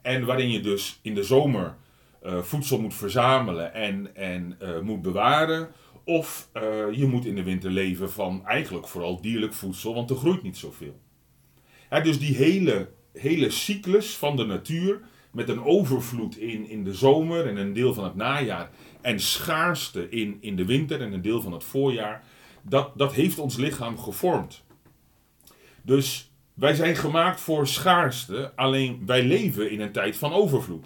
En 0.02 0.26
waarin 0.26 0.52
je 0.52 0.60
dus 0.60 1.00
in 1.02 1.16
de 1.16 1.24
zomer 1.24 1.76
uh, 2.24 2.38
voedsel 2.42 2.80
moet 2.80 2.94
verzamelen 2.94 3.74
en, 3.74 4.16
en 4.16 4.58
uh, 4.62 4.80
moet 4.80 5.02
bewaren. 5.02 5.70
Of 6.04 6.50
uh, 6.54 6.62
je 6.92 7.06
moet 7.06 7.26
in 7.26 7.36
de 7.36 7.44
winter 7.44 7.72
leven 7.72 8.12
van 8.12 8.46
eigenlijk 8.46 8.88
vooral 8.88 9.22
dierlijk 9.22 9.54
voedsel, 9.54 9.94
want 9.94 10.10
er 10.10 10.16
groeit 10.16 10.44
niet 10.44 10.58
zoveel. 10.58 11.00
Dus 12.04 12.20
die 12.20 12.36
hele, 12.36 12.90
hele 13.14 13.50
cyclus 13.50 14.16
van 14.16 14.36
de 14.36 14.46
natuur 14.46 15.00
met 15.34 15.50
een 15.50 15.64
overvloed 15.64 16.38
in, 16.38 16.70
in 16.70 16.84
de 16.84 16.94
zomer 16.94 17.48
en 17.48 17.58
een 17.58 17.74
deel 17.74 17.94
van 17.94 18.04
het 18.04 18.16
najaar. 18.16 18.70
En 19.02 19.20
schaarste 19.20 20.10
in, 20.10 20.38
in 20.42 20.56
de 20.56 20.66
winter 20.66 21.02
en 21.02 21.14
een 21.14 21.22
deel 21.22 21.42
van 21.42 21.52
het 21.52 21.64
voorjaar. 21.64 22.24
Dat, 22.62 22.92
dat 22.96 23.14
heeft 23.14 23.40
ons 23.40 23.56
lichaam 23.56 23.98
gevormd. 23.98 24.64
Dus 25.82 26.32
wij 26.54 26.74
zijn 26.74 26.96
gemaakt 26.96 27.42
voor 27.42 27.68
schaarste, 27.68 28.52
alleen 28.56 29.04
wij 29.06 29.24
leven 29.24 29.72
in 29.72 29.82
een 29.82 29.92
tijd 29.92 30.18
van 30.18 30.34
overvloed. 30.34 30.86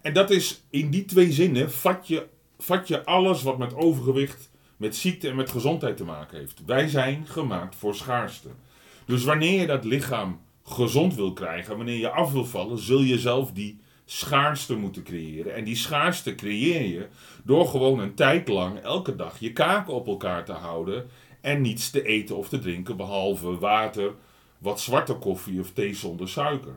En 0.00 0.12
dat 0.12 0.30
is 0.30 0.62
in 0.70 0.90
die 0.90 1.04
twee 1.04 1.32
zinnen 1.32 1.70
vat 1.70 2.08
je, 2.08 2.26
vat 2.58 2.88
je 2.88 3.04
alles 3.04 3.42
wat 3.42 3.58
met 3.58 3.74
overgewicht, 3.74 4.50
met 4.76 4.96
ziekte 4.96 5.28
en 5.28 5.36
met 5.36 5.50
gezondheid 5.50 5.96
te 5.96 6.04
maken 6.04 6.38
heeft. 6.38 6.62
Wij 6.66 6.88
zijn 6.88 7.26
gemaakt 7.26 7.76
voor 7.76 7.94
schaarste. 7.94 8.48
Dus 9.04 9.24
wanneer 9.24 9.60
je 9.60 9.66
dat 9.66 9.84
lichaam 9.84 10.40
gezond 10.70 11.14
wil 11.14 11.32
krijgen, 11.32 11.76
wanneer 11.76 11.98
je 11.98 12.10
af 12.10 12.32
wil 12.32 12.44
vallen, 12.44 12.78
zul 12.78 13.00
je 13.00 13.18
zelf 13.18 13.52
die 13.52 13.80
schaarste 14.04 14.76
moeten 14.76 15.02
creëren. 15.02 15.54
En 15.54 15.64
die 15.64 15.76
schaarste 15.76 16.34
creëer 16.34 16.86
je 16.86 17.06
door 17.44 17.66
gewoon 17.66 17.98
een 17.98 18.14
tijd 18.14 18.48
lang 18.48 18.78
elke 18.78 19.16
dag 19.16 19.38
je 19.38 19.52
kaken 19.52 19.94
op 19.94 20.06
elkaar 20.06 20.44
te 20.44 20.52
houden 20.52 21.08
en 21.40 21.60
niets 21.60 21.90
te 21.90 22.02
eten 22.02 22.36
of 22.36 22.48
te 22.48 22.58
drinken 22.58 22.96
behalve 22.96 23.58
water, 23.58 24.14
wat 24.58 24.80
zwarte 24.80 25.14
koffie 25.14 25.60
of 25.60 25.70
thee 25.72 25.94
zonder 25.94 26.28
suiker. 26.28 26.74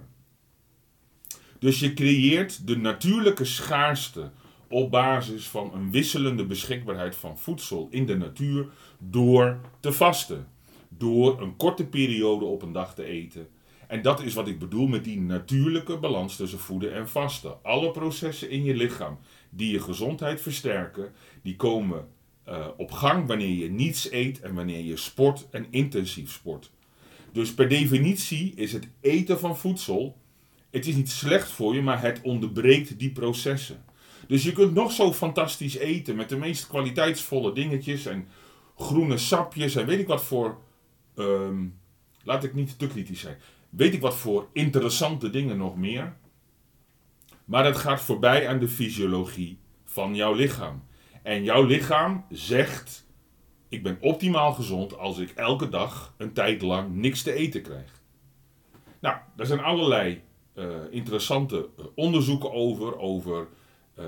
Dus 1.59 1.79
je 1.79 1.93
creëert 1.93 2.67
de 2.67 2.77
natuurlijke 2.77 3.45
schaarste 3.45 4.31
op 4.67 4.91
basis 4.91 5.47
van 5.47 5.71
een 5.73 5.91
wisselende 5.91 6.45
beschikbaarheid 6.45 7.15
van 7.15 7.37
voedsel 7.37 7.87
in 7.91 8.05
de 8.05 8.17
natuur 8.17 8.67
door 8.97 9.59
te 9.79 9.91
vasten. 9.91 10.47
Door 10.89 11.41
een 11.41 11.55
korte 11.55 11.85
periode 11.85 12.45
op 12.45 12.61
een 12.61 12.71
dag 12.71 12.95
te 12.95 13.03
eten 13.03 13.47
en 13.93 14.01
dat 14.01 14.21
is 14.21 14.33
wat 14.33 14.47
ik 14.47 14.59
bedoel 14.59 14.87
met 14.87 15.03
die 15.03 15.21
natuurlijke 15.21 15.97
balans 15.97 16.35
tussen 16.35 16.59
voeden 16.59 16.93
en 16.93 17.09
vasten. 17.09 17.63
Alle 17.63 17.91
processen 17.91 18.49
in 18.49 18.63
je 18.63 18.75
lichaam 18.75 19.17
die 19.49 19.71
je 19.71 19.79
gezondheid 19.79 20.41
versterken, 20.41 21.11
die 21.41 21.55
komen 21.55 22.07
uh, 22.47 22.67
op 22.77 22.91
gang 22.91 23.27
wanneer 23.27 23.55
je 23.55 23.69
niets 23.69 24.11
eet 24.11 24.39
en 24.39 24.53
wanneer 24.53 24.83
je 24.83 24.97
sport 24.97 25.47
en 25.51 25.65
intensief 25.69 26.31
sport. 26.31 26.71
Dus 27.31 27.53
per 27.53 27.69
definitie 27.69 28.53
is 28.55 28.73
het 28.73 28.87
eten 29.01 29.39
van 29.39 29.57
voedsel, 29.57 30.17
het 30.69 30.87
is 30.87 30.95
niet 30.95 31.09
slecht 31.09 31.51
voor 31.51 31.75
je, 31.75 31.81
maar 31.81 32.01
het 32.01 32.21
onderbreekt 32.21 32.99
die 32.99 33.11
processen. 33.11 33.83
Dus 34.27 34.43
je 34.43 34.51
kunt 34.51 34.73
nog 34.73 34.91
zo 34.91 35.13
fantastisch 35.13 35.77
eten 35.77 36.15
met 36.15 36.29
de 36.29 36.37
meest 36.37 36.67
kwaliteitsvolle 36.67 37.53
dingetjes 37.53 38.05
en 38.05 38.27
groene 38.77 39.17
sapjes 39.17 39.75
en 39.75 39.85
weet 39.85 39.99
ik 39.99 40.07
wat 40.07 40.23
voor, 40.23 40.57
ehm, 41.15 41.65
laat 42.23 42.43
ik 42.43 42.53
niet 42.53 42.79
te 42.79 42.87
kritisch 42.87 43.19
zijn, 43.19 43.37
weet 43.75 43.93
ik 43.93 44.01
wat 44.01 44.15
voor 44.15 44.47
interessante 44.53 45.29
dingen 45.29 45.57
nog 45.57 45.77
meer. 45.77 46.15
Maar 47.45 47.65
het 47.65 47.77
gaat 47.77 48.01
voorbij 48.01 48.47
aan 48.47 48.59
de 48.59 48.67
fysiologie 48.67 49.59
van 49.83 50.15
jouw 50.15 50.33
lichaam. 50.33 50.83
En 51.23 51.43
jouw 51.43 51.63
lichaam 51.63 52.25
zegt: 52.29 53.07
Ik 53.69 53.83
ben 53.83 53.97
optimaal 54.01 54.53
gezond 54.53 54.97
als 54.97 55.17
ik 55.17 55.29
elke 55.29 55.69
dag 55.69 56.13
een 56.17 56.33
tijd 56.33 56.61
lang 56.61 56.95
niks 56.95 57.21
te 57.21 57.33
eten 57.33 57.61
krijg. 57.61 58.01
Nou, 58.99 59.17
er 59.35 59.45
zijn 59.45 59.59
allerlei 59.59 60.21
uh, 60.55 60.65
interessante 60.89 61.69
eh, 61.77 61.85
onderzoeken 61.95 62.51
over, 62.51 62.99
over 62.99 63.47
uh, 63.99 64.05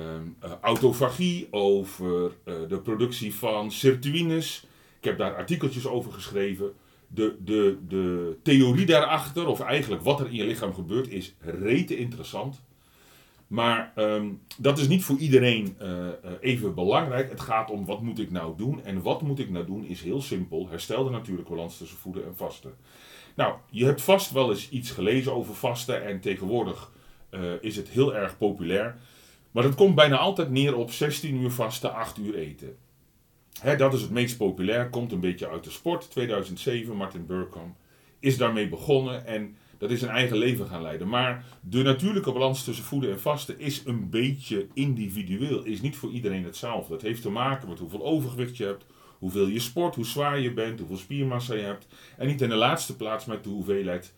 autofagie, 0.62 1.48
over 1.51 2.31
de 2.43 2.79
productie 2.84 3.36
van 3.36 3.72
sirtuines. 3.72 4.67
Ik 4.98 5.03
heb 5.03 5.17
daar 5.17 5.36
artikeltjes 5.36 5.88
over 5.88 6.12
geschreven. 6.12 6.74
De, 7.07 7.35
de, 7.39 7.77
de 7.88 8.38
theorie 8.43 8.85
daarachter, 8.85 9.47
of 9.47 9.59
eigenlijk 9.59 10.03
wat 10.03 10.19
er 10.19 10.27
in 10.27 10.35
je 10.35 10.45
lichaam 10.45 10.74
gebeurt, 10.74 11.07
is 11.07 11.35
rete 11.39 11.97
interessant. 11.97 12.62
Maar 13.47 13.91
ehm, 13.95 14.27
dat 14.57 14.77
is 14.77 14.88
niet 14.88 15.03
voor 15.03 15.17
iedereen 15.17 15.77
uh, 15.81 16.07
even 16.39 16.74
belangrijk. 16.74 17.29
Het 17.29 17.39
gaat 17.39 17.71
om 17.71 17.85
wat 17.85 18.01
moet 18.01 18.19
ik 18.19 18.31
nou 18.31 18.57
doen. 18.57 18.83
En 18.83 19.01
wat 19.01 19.21
moet 19.21 19.39
ik 19.39 19.50
nou 19.50 19.65
doen 19.65 19.85
is 19.85 20.01
heel 20.01 20.21
simpel. 20.21 20.67
Herstel 20.69 21.03
de 21.03 21.09
natuurlijke 21.09 21.51
balans 21.51 21.77
tussen 21.77 21.97
voeden 21.97 22.25
en 22.25 22.35
vasten. 22.35 22.74
Nou, 23.35 23.55
je 23.69 23.85
hebt 23.85 24.01
vast 24.01 24.31
wel 24.31 24.50
eens 24.50 24.69
iets 24.69 24.91
gelezen 24.91 25.33
over 25.33 25.55
vasten. 25.55 26.05
En 26.05 26.19
tegenwoordig 26.19 26.91
uh, 27.31 27.51
is 27.62 27.75
het 27.75 27.89
heel 27.89 28.15
erg 28.15 28.38
populair. 28.38 28.97
Maar 29.51 29.63
het 29.63 29.75
komt 29.75 29.95
bijna 29.95 30.17
altijd 30.17 30.50
neer 30.50 30.75
op 30.75 30.91
16 30.91 31.35
uur 31.35 31.51
vasten, 31.51 31.93
8 31.93 32.17
uur 32.17 32.35
eten. 32.35 32.77
Dat 33.77 33.93
is 33.93 34.01
het 34.01 34.12
meest 34.12 34.38
populair. 34.38 34.89
Komt 34.89 35.12
een 35.12 35.19
beetje 35.19 35.50
uit 35.50 35.63
de 35.63 35.69
sport. 35.69 36.12
2007, 36.12 36.95
Martin 36.95 37.25
Burkham 37.25 37.75
is 38.19 38.38
daarmee 38.38 38.69
begonnen. 38.69 39.25
En 39.25 39.55
dat 39.77 39.91
is 39.91 40.01
een 40.01 40.09
eigen 40.09 40.38
leven 40.38 40.67
gaan 40.67 40.81
leiden. 40.81 41.07
Maar 41.07 41.45
de 41.62 41.81
natuurlijke 41.81 42.31
balans 42.31 42.63
tussen 42.63 42.85
voeden 42.85 43.12
en 43.12 43.19
vasten 43.19 43.59
is 43.59 43.81
een 43.85 44.09
beetje 44.09 44.67
individueel. 44.74 45.63
Is 45.63 45.81
niet 45.81 45.95
voor 45.95 46.12
iedereen 46.12 46.43
hetzelfde. 46.43 46.93
Dat 46.93 47.01
heeft 47.01 47.21
te 47.21 47.29
maken 47.29 47.69
met 47.69 47.79
hoeveel 47.79 48.05
overgewicht 48.05 48.57
je 48.57 48.65
hebt, 48.65 48.85
hoeveel 49.19 49.47
je 49.47 49.59
sport, 49.59 49.95
hoe 49.95 50.05
zwaar 50.05 50.39
je 50.39 50.53
bent, 50.53 50.79
hoeveel 50.79 50.97
spiermassa 50.97 51.53
je 51.53 51.62
hebt. 51.62 51.88
En 52.17 52.27
niet 52.27 52.41
in 52.41 52.50
de 52.50 52.55
laatste 52.55 52.95
plaats 52.95 53.25
met 53.25 53.43
de 53.43 53.50
hoeveelheid 53.50 54.13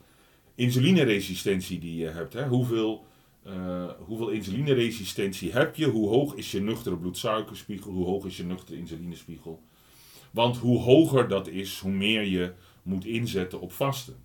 insulineresistentie 0.56 1.80
die 1.80 1.98
je 1.98 2.08
hebt. 2.08 2.34
Hoeveel, 2.34 3.06
uh, 3.48 3.90
hoeveel 4.00 4.30
insulineresistentie 4.30 5.52
heb 5.52 5.76
je? 5.76 5.86
Hoe 5.86 6.10
hoog 6.10 6.36
is 6.36 6.52
je 6.52 6.62
nuchtere 6.62 6.98
bloedsuikerspiegel? 6.98 7.92
Hoe 7.92 8.06
hoog 8.06 8.26
is 8.26 8.38
je 8.38 8.44
nuchtere 8.44 8.78
insulinespiegel? 8.78 9.64
Want 10.32 10.58
hoe 10.58 10.80
hoger 10.80 11.28
dat 11.28 11.48
is, 11.48 11.80
hoe 11.80 11.92
meer 11.92 12.24
je 12.24 12.54
moet 12.84 13.06
inzetten 13.06 13.60
op 13.60 13.72
vasten. 13.72 14.16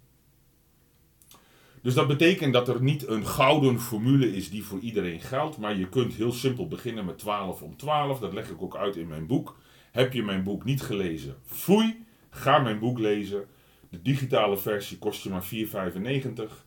Dus 1.83 1.95
dat 1.95 2.07
betekent 2.07 2.53
dat 2.53 2.69
er 2.69 2.83
niet 2.83 3.07
een 3.07 3.27
gouden 3.27 3.81
formule 3.81 4.35
is 4.35 4.51
die 4.51 4.65
voor 4.65 4.79
iedereen 4.79 5.21
geldt, 5.21 5.59
maar 5.59 5.79
je 5.79 5.89
kunt 5.89 6.15
heel 6.15 6.33
simpel 6.33 6.69
beginnen 6.69 7.05
met 7.05 7.19
12 7.19 7.63
om 7.63 7.77
12. 7.77 8.19
Dat 8.19 8.33
leg 8.33 8.51
ik 8.51 8.63
ook 8.63 8.77
uit 8.77 8.97
in 8.97 9.09
mijn 9.09 9.27
boek. 9.27 9.57
Heb 9.91 10.13
je 10.13 10.23
mijn 10.23 10.43
boek 10.43 10.65
niet 10.65 10.83
gelezen? 10.83 11.37
Foei, 11.45 12.05
ga 12.31 12.59
mijn 12.59 12.79
boek 12.79 12.99
lezen. 12.99 13.45
De 13.91 14.03
digitale 14.03 14.57
versie 14.57 14.99
kost 14.99 15.23
je 15.23 15.31
maar 15.31 15.49
4,95. 15.55 16.65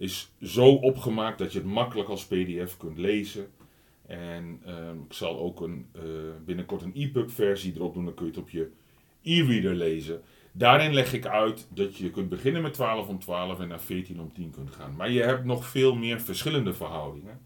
Is 0.00 0.32
zo 0.42 0.66
opgemaakt 0.66 1.38
dat 1.38 1.52
je 1.52 1.58
het 1.58 1.68
makkelijk 1.68 2.08
als 2.08 2.26
PDF 2.26 2.76
kunt 2.76 2.98
lezen. 2.98 3.48
En 4.06 4.62
uh, 4.66 4.74
ik 5.06 5.12
zal 5.12 5.38
ook 5.38 5.60
een, 5.60 5.86
uh, 5.96 6.02
binnenkort 6.44 6.82
een 6.82 6.94
EPUB 6.94 7.30
versie 7.30 7.72
erop 7.74 7.94
doen, 7.94 8.04
dan 8.04 8.14
kun 8.14 8.24
je 8.24 8.30
het 8.30 8.40
op 8.40 8.50
je 8.50 8.70
e-reader 9.22 9.74
lezen. 9.74 10.22
Daarin 10.52 10.94
leg 10.94 11.12
ik 11.12 11.26
uit 11.26 11.66
dat 11.74 11.96
je 11.96 12.10
kunt 12.10 12.28
beginnen 12.28 12.62
met 12.62 12.74
12 12.74 13.08
om 13.08 13.18
12 13.18 13.60
en 13.60 13.68
naar 13.68 13.80
14 13.80 14.20
om 14.20 14.32
10 14.32 14.50
kunt 14.50 14.70
gaan. 14.70 14.96
Maar 14.96 15.10
je 15.10 15.22
hebt 15.22 15.44
nog 15.44 15.66
veel 15.66 15.94
meer 15.94 16.20
verschillende 16.20 16.74
verhoudingen. 16.74 17.40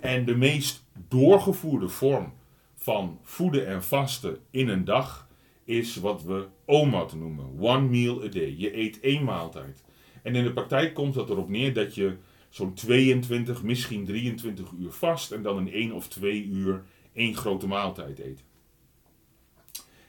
En 0.00 0.24
de 0.24 0.36
meest 0.36 0.84
doorgevoerde 1.08 1.88
vorm 1.88 2.32
van 2.74 3.18
voeden 3.22 3.66
en 3.66 3.82
vasten 3.82 4.38
in 4.50 4.68
een 4.68 4.84
dag 4.84 5.28
is 5.64 5.96
wat 5.96 6.22
we 6.22 6.46
OMAD 6.64 7.14
noemen. 7.14 7.58
One 7.58 7.88
meal 7.88 8.24
a 8.24 8.28
day. 8.28 8.54
Je 8.58 8.76
eet 8.76 9.00
één 9.00 9.24
maaltijd. 9.24 9.84
En 10.24 10.34
in 10.34 10.44
de 10.44 10.52
praktijk 10.52 10.94
komt 10.94 11.14
dat 11.14 11.30
erop 11.30 11.48
neer 11.48 11.74
dat 11.74 11.94
je 11.94 12.16
zo'n 12.48 12.74
22, 12.74 13.62
misschien 13.62 14.04
23 14.04 14.70
uur 14.78 14.90
vast 14.90 15.32
en 15.32 15.42
dan 15.42 15.58
in 15.58 15.72
één 15.72 15.92
of 15.92 16.08
twee 16.08 16.44
uur 16.44 16.84
één 17.12 17.36
grote 17.36 17.66
maaltijd 17.66 18.18
eet. 18.18 18.44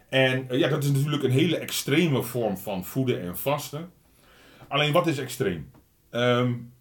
En 0.10 0.50
eh, 0.50 0.60
ja, 0.60 0.68
dat 0.68 0.84
is 0.84 0.92
natuurlijk 0.92 1.24
een 1.24 1.32
hele 1.32 1.58
extreme 1.58 2.24
vorm 2.24 2.58
van 2.58 2.86
voeden 2.86 3.22
en 3.22 3.38
vasten. 3.38 3.92
Alleen 4.68 4.92
wat 4.92 5.08
is 5.08 5.18
extreem? 5.18 5.72
Um, 6.12 6.74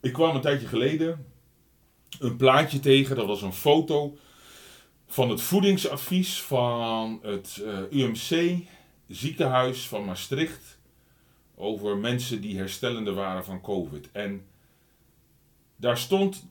ik 0.00 0.12
kwam 0.12 0.34
een 0.34 0.40
tijdje 0.40 0.66
geleden 0.66 1.26
een 2.18 2.36
plaatje 2.36 2.80
tegen, 2.80 3.16
dat 3.16 3.26
was 3.26 3.42
een 3.42 3.52
foto 3.52 4.16
van 5.06 5.30
het 5.30 5.40
voedingsadvies 5.40 6.42
van 6.42 7.18
het 7.22 7.62
eh, 7.64 7.78
UMC 7.90 8.58
ziekenhuis 9.08 9.88
van 9.88 10.04
Maastricht 10.04 10.75
over 11.56 11.96
mensen 11.96 12.40
die 12.40 12.58
herstellende 12.58 13.12
waren 13.12 13.44
van 13.44 13.60
COVID. 13.60 14.08
En 14.12 14.46
daar 15.76 15.98
stond 15.98 16.46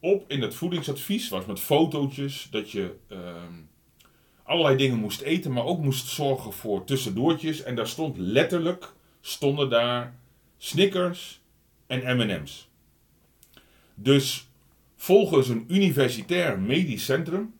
op 0.00 0.24
in 0.30 0.42
het 0.42 0.54
voedingsadvies, 0.54 1.28
was 1.28 1.46
met 1.46 1.60
fotootjes, 1.60 2.48
dat 2.50 2.70
je 2.70 2.94
uh, 3.08 3.18
allerlei 4.42 4.76
dingen 4.76 4.98
moest 4.98 5.20
eten, 5.20 5.52
maar 5.52 5.64
ook 5.64 5.82
moest 5.82 6.06
zorgen 6.06 6.52
voor 6.52 6.84
tussendoortjes. 6.84 7.62
En 7.62 7.74
daar 7.74 7.88
stond 7.88 8.16
letterlijk, 8.16 8.92
stonden 9.20 9.70
daar 9.70 10.18
Snickers 10.56 11.40
en 11.86 12.16
M&M's. 12.16 12.68
Dus 13.94 14.48
volgens 14.96 15.48
een 15.48 15.64
universitair 15.68 16.60
medisch 16.60 17.04
centrum 17.04 17.54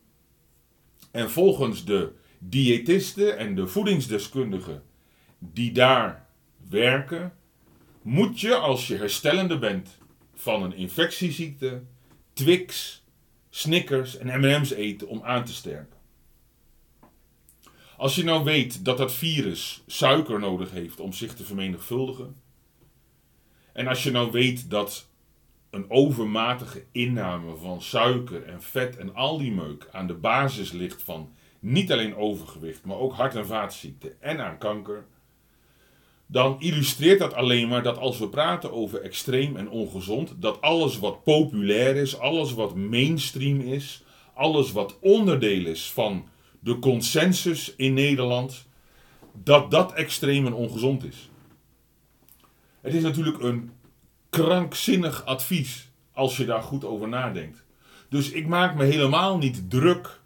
en 1.10 1.30
volgens 1.30 1.84
de 1.84 2.12
diëtisten 2.38 3.38
en 3.38 3.54
de 3.54 3.66
voedingsdeskundigen 3.66 4.82
die 5.38 5.72
daar 5.72 6.23
werken, 6.74 7.32
moet 8.02 8.40
je 8.40 8.54
als 8.54 8.86
je 8.86 8.96
herstellende 8.96 9.58
bent 9.58 9.98
van 10.34 10.62
een 10.62 10.74
infectieziekte 10.74 11.82
Twix, 12.32 13.02
Snickers 13.50 14.16
en 14.16 14.40
M&M's 14.40 14.70
eten 14.70 15.08
om 15.08 15.22
aan 15.22 15.44
te 15.44 15.52
sterken. 15.52 15.96
Als 17.96 18.14
je 18.14 18.24
nou 18.24 18.44
weet 18.44 18.84
dat 18.84 18.98
dat 18.98 19.12
virus 19.12 19.82
suiker 19.86 20.38
nodig 20.38 20.70
heeft 20.70 21.00
om 21.00 21.12
zich 21.12 21.34
te 21.34 21.44
vermenigvuldigen. 21.44 22.36
En 23.72 23.86
als 23.86 24.02
je 24.02 24.10
nou 24.10 24.30
weet 24.30 24.70
dat 24.70 25.08
een 25.70 25.90
overmatige 25.90 26.84
inname 26.92 27.56
van 27.56 27.82
suiker 27.82 28.44
en 28.44 28.62
vet 28.62 28.96
en 28.96 29.14
al 29.14 29.38
die 29.38 29.52
meuk 29.52 29.88
aan 29.92 30.06
de 30.06 30.14
basis 30.14 30.72
ligt 30.72 31.02
van 31.02 31.32
niet 31.60 31.92
alleen 31.92 32.16
overgewicht, 32.16 32.84
maar 32.84 32.96
ook 32.96 33.12
hart- 33.12 33.34
en 33.34 33.46
vaatziekten 33.46 34.22
en 34.22 34.40
aan 34.40 34.58
kanker. 34.58 35.06
Dan 36.34 36.56
illustreert 36.58 37.18
dat 37.18 37.34
alleen 37.34 37.68
maar 37.68 37.82
dat 37.82 37.98
als 37.98 38.18
we 38.18 38.28
praten 38.28 38.72
over 38.72 39.00
extreem 39.00 39.56
en 39.56 39.68
ongezond, 39.68 40.34
dat 40.36 40.60
alles 40.60 40.98
wat 40.98 41.24
populair 41.24 41.96
is, 41.96 42.18
alles 42.18 42.52
wat 42.52 42.74
mainstream 42.74 43.60
is, 43.60 44.04
alles 44.32 44.72
wat 44.72 44.98
onderdeel 45.00 45.66
is 45.66 45.90
van 45.92 46.28
de 46.60 46.78
consensus 46.78 47.74
in 47.76 47.94
Nederland 47.94 48.66
dat 49.32 49.70
dat 49.70 49.92
extreem 49.92 50.46
en 50.46 50.52
ongezond 50.52 51.04
is. 51.04 51.30
Het 52.80 52.94
is 52.94 53.02
natuurlijk 53.02 53.42
een 53.42 53.70
krankzinnig 54.30 55.24
advies 55.24 55.90
als 56.12 56.36
je 56.36 56.44
daar 56.44 56.62
goed 56.62 56.84
over 56.84 57.08
nadenkt. 57.08 57.64
Dus 58.08 58.30
ik 58.30 58.46
maak 58.46 58.76
me 58.76 58.84
helemaal 58.84 59.38
niet 59.38 59.70
druk 59.70 60.20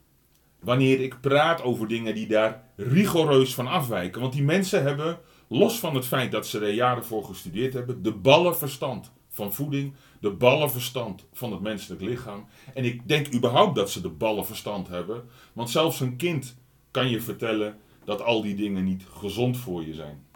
wanneer 0.61 1.00
ik 1.00 1.21
praat 1.21 1.62
over 1.62 1.88
dingen 1.88 2.15
die 2.15 2.27
daar 2.27 2.65
rigoureus 2.77 3.55
van 3.55 3.67
afwijken. 3.67 4.21
Want 4.21 4.33
die 4.33 4.43
mensen 4.43 4.83
hebben, 4.83 5.19
los 5.49 5.78
van 5.78 5.95
het 5.95 6.07
feit 6.07 6.33
dat 6.33 6.47
ze 6.47 6.61
er 6.61 6.73
jaren 6.73 7.05
voor 7.05 7.25
gestudeerd 7.25 7.73
hebben, 7.73 8.02
de 8.02 8.12
ballenverstand 8.12 9.12
van 9.28 9.52
voeding, 9.52 9.95
de 10.21 10.31
ballenverstand 10.31 11.26
van 11.33 11.52
het 11.52 11.61
menselijk 11.61 12.02
lichaam. 12.02 12.47
En 12.75 12.85
ik 12.85 13.09
denk 13.09 13.35
überhaupt 13.35 13.75
dat 13.75 13.90
ze 13.90 14.00
de 14.00 14.09
ballenverstand 14.09 14.88
hebben, 14.88 15.28
want 15.52 15.71
zelfs 15.71 16.00
een 16.00 16.17
kind 16.17 16.57
kan 16.90 17.09
je 17.09 17.21
vertellen 17.21 17.78
dat 18.05 18.23
al 18.23 18.43
die 18.43 18.55
dingen 18.55 18.85
niet 18.85 19.05
gezond 19.12 19.57
voor 19.57 19.87
je 19.87 19.95
zijn. 19.95 20.26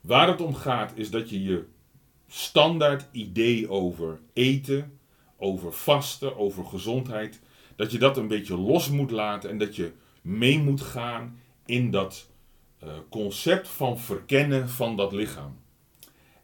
Waar 0.00 0.28
het 0.28 0.40
om 0.40 0.54
gaat 0.54 0.92
is 0.94 1.10
dat 1.10 1.30
je 1.30 1.42
je 1.42 1.64
standaard 2.26 3.06
idee 3.12 3.70
over 3.70 4.20
eten, 4.32 4.98
over 5.36 5.72
vasten, 5.72 6.36
over 6.36 6.64
gezondheid, 6.64 7.40
dat 7.76 7.92
je 7.92 7.98
dat 7.98 8.16
een 8.16 8.28
beetje 8.28 8.56
los 8.56 8.90
moet 8.90 9.10
laten 9.10 9.50
en 9.50 9.58
dat 9.58 9.76
je 9.76 9.92
mee 10.22 10.58
moet 10.58 10.80
gaan 10.80 11.40
in 11.66 11.90
dat 11.90 12.29
concept 13.08 13.68
van 13.68 13.98
verkennen 13.98 14.68
van 14.68 14.96
dat 14.96 15.12
lichaam. 15.12 15.58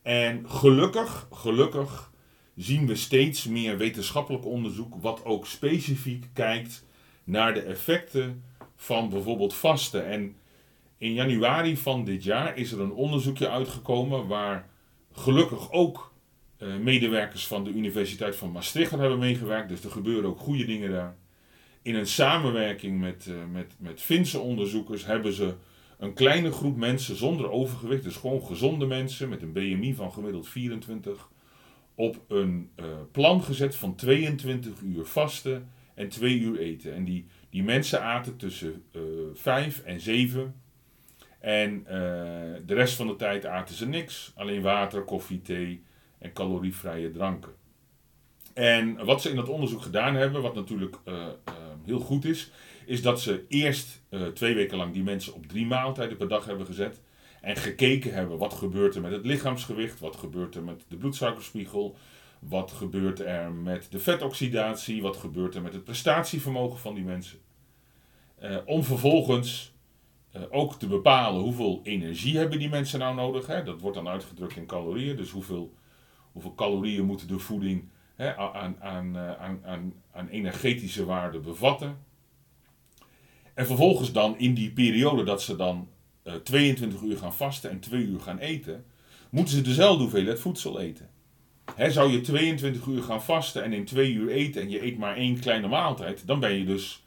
En 0.02 0.50
gelukkig, 0.50 1.28
gelukkig 1.32 2.10
zien 2.56 2.86
we 2.86 2.94
steeds 2.94 3.44
meer 3.44 3.76
wetenschappelijk 3.76 4.44
onderzoek 4.44 4.94
wat 5.00 5.24
ook 5.24 5.46
specifiek 5.46 6.26
kijkt 6.32 6.84
naar 7.24 7.54
de 7.54 7.60
effecten 7.60 8.42
van 8.76 9.08
bijvoorbeeld 9.08 9.54
vasten. 9.54 10.06
En 10.06 10.36
in 10.98 11.12
januari 11.12 11.76
van 11.76 12.04
dit 12.04 12.24
jaar 12.24 12.56
is 12.56 12.72
er 12.72 12.80
een 12.80 12.92
onderzoekje 12.92 13.48
uitgekomen 13.48 14.26
waar 14.26 14.68
gelukkig 15.12 15.72
ook 15.72 16.12
uh, 16.58 16.76
medewerkers 16.76 17.46
van 17.46 17.64
de 17.64 17.70
Universiteit 17.70 18.36
van 18.36 18.52
Maastricht 18.52 18.90
hebben 18.90 19.18
meegewerkt. 19.18 19.68
Dus 19.68 19.84
er 19.84 19.90
gebeuren 19.90 20.30
ook 20.30 20.38
goede 20.38 20.64
dingen 20.64 20.90
daar. 20.90 21.16
In 21.82 21.94
een 21.94 22.06
samenwerking 22.06 23.00
met, 23.00 23.26
uh, 23.28 23.36
met, 23.52 23.74
met 23.78 24.02
Finse 24.02 24.38
onderzoekers 24.38 25.06
hebben 25.06 25.32
ze 25.32 25.54
een 25.98 26.14
kleine 26.14 26.52
groep 26.52 26.76
mensen 26.76 27.16
zonder 27.16 27.50
overgewicht, 27.50 28.02
dus 28.02 28.16
gewoon 28.16 28.42
gezonde 28.42 28.86
mensen 28.86 29.28
met 29.28 29.42
een 29.42 29.52
BMI 29.52 29.94
van 29.94 30.12
gemiddeld 30.12 30.48
24, 30.48 31.28
op 31.94 32.20
een 32.28 32.70
uh, 32.76 32.86
plan 33.12 33.42
gezet 33.42 33.76
van 33.76 33.94
22 33.94 34.80
uur 34.80 35.04
vasten 35.04 35.70
en 35.94 36.08
2 36.08 36.38
uur 36.38 36.58
eten. 36.58 36.94
En 36.94 37.04
die, 37.04 37.26
die 37.50 37.62
mensen 37.62 38.02
aten 38.02 38.36
tussen 38.36 38.82
uh, 38.92 39.02
5 39.34 39.82
en 39.82 40.00
7. 40.00 40.54
En 41.40 41.78
uh, 41.78 41.86
de 42.66 42.74
rest 42.74 42.96
van 42.96 43.06
de 43.06 43.16
tijd 43.16 43.46
aten 43.46 43.74
ze 43.74 43.88
niks, 43.88 44.32
alleen 44.34 44.62
water, 44.62 45.02
koffie, 45.02 45.42
thee 45.42 45.82
en 46.18 46.32
calorievrije 46.32 47.10
dranken. 47.10 47.52
En 48.54 49.04
wat 49.04 49.22
ze 49.22 49.30
in 49.30 49.36
dat 49.36 49.48
onderzoek 49.48 49.82
gedaan 49.82 50.14
hebben, 50.14 50.42
wat 50.42 50.54
natuurlijk 50.54 50.96
heel 51.84 52.00
goed 52.00 52.24
is, 52.24 52.50
is 52.86 53.02
dat 53.02 53.20
ze 53.20 53.44
eerst 53.48 54.02
uh, 54.10 54.26
twee 54.26 54.54
weken 54.54 54.76
lang 54.76 54.92
die 54.92 55.02
mensen 55.02 55.34
op 55.34 55.46
drie 55.46 55.66
maaltijden 55.66 56.16
per 56.16 56.28
dag 56.28 56.44
hebben 56.44 56.66
gezet. 56.66 57.00
En 57.40 57.56
gekeken 57.56 58.14
hebben 58.14 58.38
wat 58.38 58.54
gebeurt 58.54 58.94
er 58.94 59.00
met 59.00 59.12
het 59.12 59.26
lichaamsgewicht, 59.26 60.00
wat 60.00 60.16
gebeurt 60.16 60.54
er 60.54 60.62
met 60.62 60.84
de 60.88 60.96
bloedsuikerspiegel, 60.96 61.96
wat 62.38 62.72
gebeurt 62.72 63.20
er 63.20 63.52
met 63.52 63.86
de 63.90 63.98
vetoxidatie, 63.98 65.02
wat 65.02 65.16
gebeurt 65.16 65.54
er 65.54 65.62
met 65.62 65.72
het 65.72 65.84
prestatievermogen 65.84 66.78
van 66.78 66.94
die 66.94 67.04
mensen. 67.04 67.38
om 68.64 68.84
vervolgens 68.84 69.74
ook 70.50 70.78
te 70.78 70.86
bepalen 70.86 71.42
hoeveel 71.42 71.80
energie 71.82 72.38
hebben 72.38 72.58
die 72.58 72.68
mensen 72.68 72.98
nou 72.98 73.14
nodig. 73.14 73.46
Hè? 73.46 73.62
Dat 73.62 73.80
wordt 73.80 73.96
dan 73.96 74.08
uitgedrukt 74.08 74.56
in 74.56 74.66
calorieën, 74.66 75.16
dus 75.16 75.30
hoeveel, 75.30 75.74
hoeveel 76.32 76.54
calorieën 76.54 77.04
moet 77.04 77.28
de 77.28 77.38
voeding 77.38 77.88
hè, 78.14 78.36
aan, 78.36 78.76
aan, 78.80 79.18
aan, 79.64 79.94
aan 80.12 80.28
energetische 80.28 81.04
waarde 81.04 81.38
bevatten. 81.38 82.05
En 83.56 83.66
vervolgens 83.66 84.12
dan 84.12 84.38
in 84.38 84.54
die 84.54 84.70
periode 84.70 85.22
dat 85.22 85.42
ze 85.42 85.56
dan 85.56 85.88
uh, 86.24 86.34
22 86.34 87.00
uur 87.00 87.16
gaan 87.16 87.34
vasten 87.34 87.70
en 87.70 87.80
2 87.80 88.02
uur 88.02 88.20
gaan 88.20 88.38
eten, 88.38 88.84
moeten 89.30 89.54
ze 89.54 89.62
dezelfde 89.62 90.02
hoeveelheid 90.02 90.40
voedsel 90.40 90.80
eten. 90.80 91.08
Hè, 91.74 91.90
zou 91.90 92.10
je 92.10 92.20
22 92.20 92.86
uur 92.86 93.02
gaan 93.02 93.22
vasten 93.22 93.62
en 93.64 93.72
in 93.72 93.84
2 93.84 94.12
uur 94.12 94.30
eten 94.30 94.62
en 94.62 94.70
je 94.70 94.84
eet 94.84 94.98
maar 94.98 95.16
één 95.16 95.40
kleine 95.40 95.68
maaltijd, 95.68 96.26
dan 96.26 96.40
ben 96.40 96.52
je 96.52 96.64
dus 96.64 97.04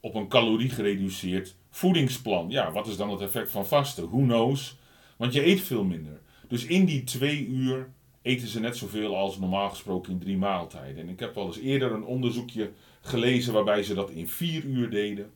op 0.00 0.14
een 0.14 0.28
calorie 0.28 0.70
gereduceerd 0.70 1.54
voedingsplan. 1.70 2.50
Ja, 2.50 2.72
wat 2.72 2.86
is 2.86 2.96
dan 2.96 3.10
het 3.10 3.20
effect 3.20 3.50
van 3.50 3.66
vasten? 3.66 4.08
Who 4.08 4.22
knows? 4.22 4.76
Want 5.16 5.32
je 5.32 5.46
eet 5.46 5.60
veel 5.60 5.84
minder. 5.84 6.20
Dus 6.48 6.64
in 6.64 6.84
die 6.84 7.04
2 7.04 7.46
uur 7.46 7.88
eten 8.22 8.48
ze 8.48 8.60
net 8.60 8.76
zoveel 8.76 9.16
als 9.16 9.38
normaal 9.38 9.70
gesproken 9.70 10.12
in 10.12 10.18
drie 10.18 10.36
maaltijden. 10.36 11.02
En 11.02 11.08
ik 11.08 11.20
heb 11.20 11.34
wel 11.34 11.46
eens 11.46 11.58
eerder 11.58 11.92
een 11.92 12.04
onderzoekje 12.04 12.70
gelezen 13.00 13.52
waarbij 13.52 13.82
ze 13.82 13.94
dat 13.94 14.10
in 14.10 14.28
4 14.28 14.64
uur 14.64 14.90
deden. 14.90 15.30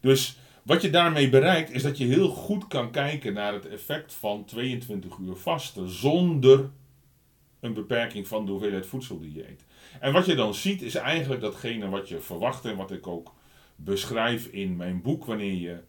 Dus 0.00 0.38
wat 0.62 0.82
je 0.82 0.90
daarmee 0.90 1.28
bereikt 1.28 1.70
is 1.70 1.82
dat 1.82 1.98
je 1.98 2.04
heel 2.04 2.28
goed 2.28 2.66
kan 2.66 2.90
kijken 2.90 3.32
naar 3.32 3.52
het 3.52 3.68
effect 3.68 4.14
van 4.14 4.44
22 4.44 5.16
uur 5.16 5.36
vasten 5.36 5.88
zonder 5.88 6.70
een 7.60 7.74
beperking 7.74 8.28
van 8.28 8.44
de 8.44 8.50
hoeveelheid 8.50 8.86
voedsel 8.86 9.20
die 9.20 9.34
je 9.34 9.48
eet. 9.48 9.64
En 10.00 10.12
wat 10.12 10.26
je 10.26 10.34
dan 10.34 10.54
ziet 10.54 10.82
is 10.82 10.94
eigenlijk 10.94 11.40
datgene 11.40 11.88
wat 11.88 12.08
je 12.08 12.20
verwacht 12.20 12.64
en 12.64 12.76
wat 12.76 12.90
ik 12.90 13.06
ook 13.06 13.34
beschrijf 13.76 14.46
in 14.46 14.76
mijn 14.76 15.02
boek 15.02 15.24
wanneer 15.24 15.54
je 15.54 15.80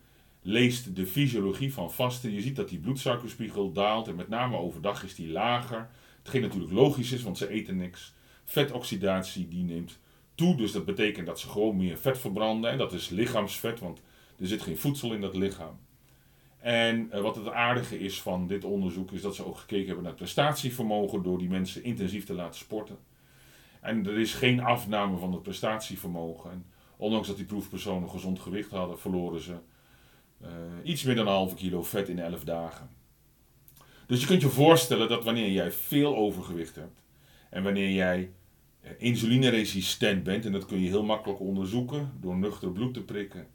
leest 0.42 0.96
de 0.96 1.08
fysiologie 1.08 1.74
van 1.74 1.92
vasten. 1.92 2.34
Je 2.34 2.42
ziet 2.42 2.56
dat 2.56 2.70
die 2.70 2.80
bloedsuikerspiegel 2.80 3.72
daalt 3.72 4.08
en 4.08 4.16
met 4.16 4.30
name 4.30 4.58
overdag 4.58 5.04
is 5.04 5.16
die 5.16 5.30
lager. 5.30 5.90
Hetgeen 6.18 6.42
natuurlijk 6.42 6.72
logisch 6.72 7.12
is, 7.12 7.24
want 7.24 7.38
ze 7.38 7.50
eten 7.50 7.78
niks. 7.78 8.14
Vetoxidatie 8.46 9.48
die 9.48 9.64
neemt 9.64 10.00
toe. 10.40 10.56
Dus 10.56 10.72
dat 10.72 10.86
betekent 10.86 11.26
dat 11.26 11.40
ze 11.40 11.50
gewoon 11.50 11.78
meer 11.78 11.98
vet 11.98 12.18
verbranden. 12.18 12.72
En 12.72 12.78
dat 12.78 12.94
is 12.94 13.10
lichaamsvet, 13.10 13.80
want 13.80 14.02
er 14.40 14.48
zit 14.48 14.62
geen 14.62 14.78
voedsel 14.78 15.14
in 15.14 15.22
dat 15.22 15.36
lichaam. 15.36 15.80
En 16.60 17.10
uh, 17.14 17.22
wat 17.22 17.36
het 17.36 17.50
aardige 17.50 18.00
is 18.00 18.22
van 18.22 18.48
dit 18.48 18.64
onderzoek 18.64 19.12
is 19.12 19.22
dat 19.22 19.36
ze 19.36 19.46
ook 19.46 19.58
gekeken 19.58 19.86
hebben 19.86 20.04
naar 20.04 20.14
prestatievermogen 20.14 21.24
door 21.24 21.38
die 21.38 21.50
mensen 21.50 21.84
intensief 21.84 22.26
te 22.26 22.34
laten 22.34 22.60
sporten. 22.60 22.98
En 23.82 24.08
er 24.08 24.20
is 24.20 24.34
geen 24.34 24.60
afname 24.60 25.18
van 25.18 25.32
het 25.32 25.44
prestatievermogen. 25.44 26.52
En 26.52 26.66
ondanks 26.98 27.28
dat 27.28 27.38
die 27.38 27.46
proefpersonen 27.46 28.10
gezond 28.10 28.40
gewicht 28.40 28.72
hadden, 28.72 29.00
verloren 29.00 29.42
ze 29.42 29.56
uh, 30.42 30.48
iets 30.84 31.04
meer 31.04 31.16
dan 31.16 31.28
een 31.28 31.34
halve 31.34 31.56
kilo 31.56 31.84
vet 31.84 32.10
in 32.10 32.20
11 32.20 32.44
dagen. 32.44 32.90
Dus 34.08 34.22
je 34.22 34.28
kunt 34.28 34.42
je 34.42 34.50
voorstellen 34.50 35.10
dat 35.10 35.24
wanneer 35.24 35.52
jij 35.52 35.72
veel 35.72 36.16
overgewicht 36.16 36.76
hebt 36.76 37.02
en 37.50 37.64
wanneer 37.64 37.92
jij 37.92 38.20
eh, 38.20 38.30
insulineresistent 38.98 40.24
bent, 40.24 40.46
en 40.46 40.52
dat 40.52 40.66
kun 40.66 40.80
je 40.80 40.88
heel 40.88 41.04
makkelijk 41.04 41.40
onderzoeken 41.40 42.12
door 42.22 42.38
nuchter 42.38 42.72
bloed 42.72 42.94
te 42.94 43.04
prikken, 43.04 43.48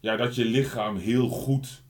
ja, 0.00 0.16
dat 0.16 0.34
je 0.34 0.44
lichaam 0.44 0.96
heel 0.96 1.28
goed 1.28 1.82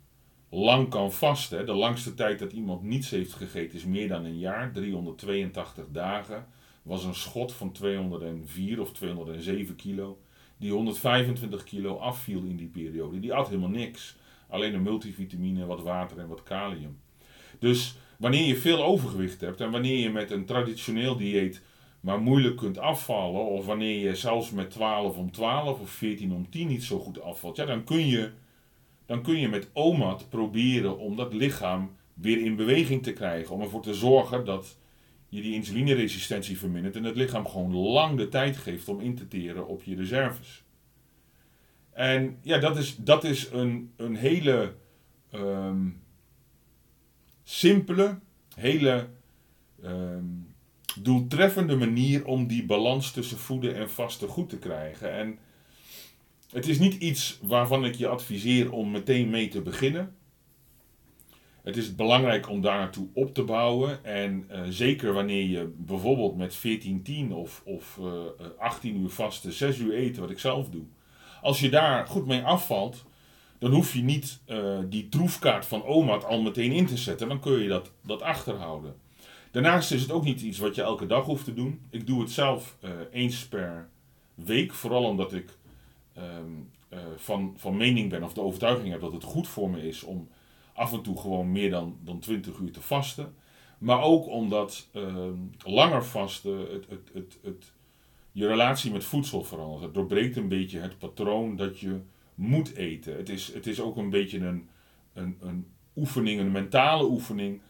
lang 0.50 0.88
kan 0.88 1.12
vasten. 1.12 1.66
De 1.66 1.72
langste 1.72 2.14
tijd 2.14 2.38
dat 2.38 2.52
iemand 2.52 2.82
niets 2.82 3.10
heeft 3.10 3.32
gegeten 3.32 3.78
is 3.78 3.84
meer 3.84 4.08
dan 4.08 4.24
een 4.24 4.38
jaar, 4.38 4.72
382 4.72 5.84
dagen. 5.92 6.46
Was 6.82 7.04
een 7.04 7.14
schot 7.14 7.52
van 7.52 7.72
204 7.72 8.80
of 8.80 8.92
207 8.92 9.76
kilo, 9.76 10.20
die 10.56 10.72
125 10.72 11.64
kilo 11.64 11.96
afviel 11.96 12.42
in 12.42 12.56
die 12.56 12.68
periode. 12.68 13.20
Die 13.20 13.34
at 13.34 13.48
helemaal 13.48 13.68
niks. 13.68 14.16
Alleen 14.48 14.74
een 14.74 14.82
multivitamine, 14.82 15.66
wat 15.66 15.82
water 15.82 16.18
en 16.18 16.28
wat 16.28 16.42
kalium. 16.42 16.98
Dus 17.58 17.96
wanneer 18.18 18.46
je 18.46 18.56
veel 18.56 18.84
overgewicht 18.84 19.40
hebt 19.40 19.60
en 19.60 19.70
wanneer 19.70 19.98
je 19.98 20.10
met 20.10 20.30
een 20.30 20.44
traditioneel 20.44 21.16
dieet 21.16 21.62
maar 22.00 22.20
moeilijk 22.20 22.56
kunt 22.56 22.78
afvallen, 22.78 23.46
of 23.46 23.66
wanneer 23.66 23.98
je 23.98 24.14
zelfs 24.14 24.50
met 24.50 24.70
12 24.70 25.16
om 25.16 25.30
12 25.30 25.80
of 25.80 25.90
14 25.90 26.32
om 26.32 26.50
10 26.50 26.68
niet 26.68 26.84
zo 26.84 26.98
goed 26.98 27.22
afvalt, 27.22 27.56
ja, 27.56 27.64
dan 27.64 27.84
kun 27.84 28.06
je, 28.06 28.30
dan 29.06 29.22
kun 29.22 29.38
je 29.38 29.48
met 29.48 29.68
OMAD 29.72 30.28
proberen 30.28 30.98
om 30.98 31.16
dat 31.16 31.32
lichaam 31.32 31.90
weer 32.14 32.44
in 32.44 32.56
beweging 32.56 33.02
te 33.02 33.12
krijgen. 33.12 33.54
Om 33.54 33.60
ervoor 33.60 33.82
te 33.82 33.94
zorgen 33.94 34.44
dat 34.44 34.78
je 35.28 35.42
die 35.42 35.54
insulineresistentie 35.54 36.58
vermindert 36.58 36.96
en 36.96 37.04
het 37.04 37.16
lichaam 37.16 37.46
gewoon 37.46 37.74
lang 37.74 38.16
de 38.16 38.28
tijd 38.28 38.56
geeft 38.56 38.88
om 38.88 39.00
in 39.00 39.14
te 39.14 39.28
teren 39.28 39.66
op 39.66 39.82
je 39.82 39.96
reserves. 39.96 40.64
En 41.90 42.38
ja, 42.42 42.58
dat 42.58 42.76
is, 42.76 42.96
dat 42.96 43.24
is 43.24 43.50
een, 43.50 43.92
een 43.96 44.16
hele 44.16 44.74
um, 45.34 46.02
simpele, 47.42 48.18
hele 48.54 49.08
um, 49.84 50.49
doeltreffende 50.94 51.76
manier 51.76 52.26
om 52.26 52.46
die 52.46 52.66
balans 52.66 53.10
tussen 53.10 53.38
voeden 53.38 53.74
en 53.74 53.90
vasten 53.90 54.28
goed 54.28 54.48
te 54.48 54.58
krijgen. 54.58 55.12
En 55.12 55.38
het 56.50 56.68
is 56.68 56.78
niet 56.78 56.94
iets 56.94 57.38
waarvan 57.42 57.84
ik 57.84 57.94
je 57.94 58.08
adviseer 58.08 58.72
om 58.72 58.90
meteen 58.90 59.30
mee 59.30 59.48
te 59.48 59.60
beginnen. 59.60 60.14
Het 61.62 61.76
is 61.76 61.94
belangrijk 61.94 62.48
om 62.48 62.60
daar 62.60 62.78
naartoe 62.78 63.08
op 63.12 63.34
te 63.34 63.42
bouwen. 63.42 64.04
En 64.04 64.46
uh, 64.50 64.60
zeker 64.68 65.12
wanneer 65.12 65.46
je 65.46 65.72
bijvoorbeeld 65.76 66.36
met 66.36 66.58
14-10 67.28 67.32
of, 67.32 67.62
of 67.64 67.98
uh, 68.00 68.06
18 68.58 68.96
uur 68.96 69.08
vasten, 69.10 69.52
6 69.52 69.78
uur 69.78 69.94
eten, 69.94 70.20
wat 70.20 70.30
ik 70.30 70.38
zelf 70.38 70.68
doe. 70.68 70.84
Als 71.42 71.60
je 71.60 71.68
daar 71.68 72.06
goed 72.06 72.26
mee 72.26 72.42
afvalt, 72.42 73.04
dan 73.58 73.72
hoef 73.72 73.94
je 73.94 74.02
niet 74.02 74.40
die 74.88 75.08
troefkaart 75.08 75.66
van 75.66 75.82
OMAD 75.82 76.24
al 76.24 76.42
meteen 76.42 76.72
in 76.72 76.86
te 76.86 76.96
zetten. 76.96 77.28
Dan 77.28 77.40
kun 77.40 77.62
je 77.62 77.68
dat, 77.68 77.92
dat 78.02 78.22
achterhouden. 78.22 78.94
Daarnaast 79.50 79.92
is 79.92 80.02
het 80.02 80.10
ook 80.10 80.24
niet 80.24 80.40
iets 80.40 80.58
wat 80.58 80.74
je 80.74 80.82
elke 80.82 81.06
dag 81.06 81.24
hoeft 81.24 81.44
te 81.44 81.54
doen. 81.54 81.80
Ik 81.90 82.06
doe 82.06 82.20
het 82.20 82.30
zelf 82.30 82.76
uh, 82.84 82.90
eens 83.10 83.48
per 83.48 83.88
week, 84.34 84.74
vooral 84.74 85.04
omdat 85.04 85.32
ik 85.32 85.56
um, 86.18 86.70
uh, 86.92 86.98
van, 87.16 87.54
van 87.56 87.76
mening 87.76 88.10
ben 88.10 88.22
of 88.22 88.32
de 88.32 88.40
overtuiging 88.40 88.90
heb 88.90 89.00
dat 89.00 89.12
het 89.12 89.24
goed 89.24 89.48
voor 89.48 89.70
me 89.70 89.88
is 89.88 90.02
om 90.02 90.28
af 90.72 90.92
en 90.92 91.02
toe 91.02 91.20
gewoon 91.20 91.52
meer 91.52 91.70
dan, 91.70 91.96
dan 92.04 92.18
20 92.18 92.58
uur 92.58 92.72
te 92.72 92.80
vasten. 92.80 93.34
Maar 93.78 94.02
ook 94.02 94.26
omdat 94.26 94.88
uh, 94.92 95.28
langer 95.64 96.04
vasten 96.04 96.58
het, 96.58 96.86
het, 96.88 97.10
het, 97.12 97.38
het, 97.42 97.72
je 98.32 98.46
relatie 98.46 98.92
met 98.92 99.04
voedsel 99.04 99.44
verandert. 99.44 99.82
Het 99.82 99.94
doorbreekt 99.94 100.36
een 100.36 100.48
beetje 100.48 100.78
het 100.78 100.98
patroon 100.98 101.56
dat 101.56 101.78
je 101.78 102.00
moet 102.34 102.74
eten. 102.74 103.16
Het 103.16 103.28
is, 103.28 103.52
het 103.52 103.66
is 103.66 103.80
ook 103.80 103.96
een 103.96 104.10
beetje 104.10 104.38
een, 104.38 104.68
een, 105.12 105.36
een 105.40 105.66
oefening, 105.96 106.40
een 106.40 106.52
mentale 106.52 107.04
oefening 107.04 107.60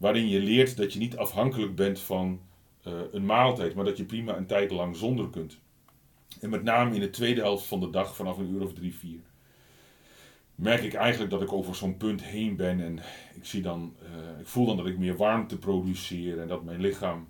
waarin 0.00 0.28
je 0.28 0.40
leert 0.40 0.76
dat 0.76 0.92
je 0.92 0.98
niet 0.98 1.16
afhankelijk 1.16 1.74
bent 1.74 2.00
van 2.00 2.40
uh, 2.86 2.92
een 3.12 3.26
maaltijd, 3.26 3.74
maar 3.74 3.84
dat 3.84 3.96
je 3.96 4.04
prima 4.04 4.36
een 4.36 4.46
tijd 4.46 4.70
lang 4.70 4.96
zonder 4.96 5.30
kunt. 5.30 5.58
En 6.40 6.50
met 6.50 6.62
name 6.62 6.94
in 6.94 7.00
de 7.00 7.10
tweede 7.10 7.40
helft 7.40 7.66
van 7.66 7.80
de 7.80 7.90
dag 7.90 8.16
vanaf 8.16 8.38
een 8.38 8.50
uur 8.50 8.62
of 8.62 8.72
drie, 8.72 8.94
vier. 8.94 9.20
merk 10.54 10.82
ik 10.82 10.94
eigenlijk 10.94 11.30
dat 11.30 11.42
ik 11.42 11.52
over 11.52 11.74
zo'n 11.74 11.96
punt 11.96 12.22
heen 12.22 12.56
ben 12.56 12.80
en 12.80 12.98
ik, 13.34 13.44
zie 13.44 13.62
dan, 13.62 13.94
eh, 14.02 14.40
ik 14.40 14.46
voel 14.46 14.66
dan 14.66 14.76
dat 14.76 14.86
ik 14.86 14.98
meer 14.98 15.16
warmte 15.16 15.58
produceer 15.58 16.40
en 16.40 16.48
dat 16.48 16.64
mijn 16.64 16.80
lichaam 16.80 17.28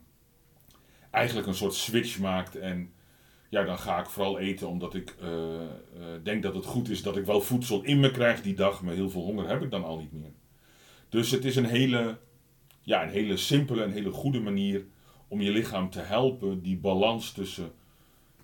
eigenlijk 1.11 1.46
een 1.46 1.54
soort 1.54 1.74
switch 1.74 2.18
maakt 2.18 2.56
en 2.56 2.92
ja, 3.48 3.64
dan 3.64 3.78
ga 3.78 4.00
ik 4.00 4.09
vooral 4.09 4.38
eten 4.38 4.68
omdat 4.68 4.94
ik 4.94 5.16
uh, 5.22 5.28
denk 6.22 6.42
dat 6.42 6.54
het 6.54 6.64
goed 6.64 6.88
is 6.88 7.02
dat 7.02 7.16
ik 7.16 7.24
wel 7.24 7.40
voedsel 7.40 7.83
in 7.83 8.00
me 8.00 8.11
krijg 8.11 8.42
die 8.42 8.54
dag, 8.54 8.83
maar 8.83 8.94
heel 8.94 9.11
veel 9.11 9.22
honger 9.22 9.48
heb 9.48 9.62
ik 9.62 9.70
dan 9.70 9.85
al 9.85 9.98
niet 9.98 10.12
meer. 10.12 10.33
Dus 11.09 11.30
het 11.30 11.44
is 11.44 11.56
een 11.56 11.64
hele, 11.64 12.18
ja, 12.90 13.03
een 13.03 13.09
hele 13.09 13.37
simpele 13.37 13.83
en 13.83 13.90
hele 13.90 14.11
goede 14.11 14.40
manier 14.40 14.85
om 15.29 15.40
je 15.40 15.50
lichaam 15.50 15.90
te 15.90 16.00
helpen 16.00 16.62
die 16.62 16.76
balans 16.76 17.33
tussen, 17.33 17.72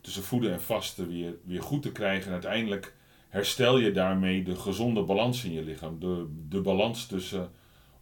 tussen 0.00 0.22
voeden 0.22 0.52
en 0.52 0.62
vasten 0.62 1.08
weer, 1.08 1.34
weer 1.44 1.62
goed 1.62 1.82
te 1.82 1.92
krijgen. 1.92 2.26
En 2.26 2.32
uiteindelijk 2.32 2.94
herstel 3.28 3.78
je 3.78 3.92
daarmee 3.92 4.42
de 4.42 4.56
gezonde 4.56 5.02
balans 5.02 5.44
in 5.44 5.52
je 5.52 5.62
lichaam. 5.62 5.98
De, 5.98 6.26
de 6.48 6.60
balans 6.60 7.06
tussen 7.06 7.50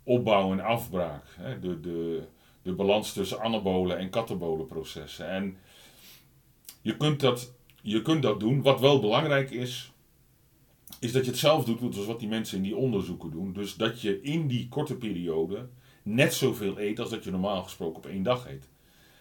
opbouw 0.03 0.53
en 0.53 0.61
afbraak. 0.61 1.25
Hè? 1.37 1.61
De, 1.61 1.81
de, 1.81 2.23
de 2.63 2.73
balans 2.73 3.13
tussen 3.13 3.41
anabole 3.41 3.95
en 3.95 4.11
katabole 4.11 4.65
processen. 4.65 5.29
En 5.29 5.57
je 6.81 6.97
kunt, 6.97 7.21
dat, 7.21 7.53
je 7.83 8.03
kunt 8.03 8.23
dat 8.23 8.41
doen. 8.41 8.63
Wat 8.63 8.81
wel 8.81 9.01
belangrijk 9.01 9.51
is, 9.51 9.93
is 11.01 11.13
dat 11.13 11.25
je 11.25 11.31
het 11.31 11.41
zelf 11.41 11.65
doet, 11.65 11.95
zoals 11.95 12.09
wat 12.09 12.21
die 12.21 12.29
mensen 12.29 12.57
in 12.57 12.63
die 12.63 12.77
onderzoeken 12.77 13.31
doen. 13.31 13.53
Dus 13.53 13.75
dat 13.75 14.01
je 14.01 14.21
in 14.23 14.47
die 14.47 14.69
korte 14.69 14.97
periode 14.97 15.69
net 16.05 16.35
zoveel 16.35 16.81
eet 16.81 17.01
als 17.01 17.11
dat 17.11 17.25
je 17.25 17.31
normaal 17.31 17.63
gesproken 17.63 17.97
op 17.97 18.07
één 18.07 18.23
dag 18.23 18.49
eet. 18.49 18.69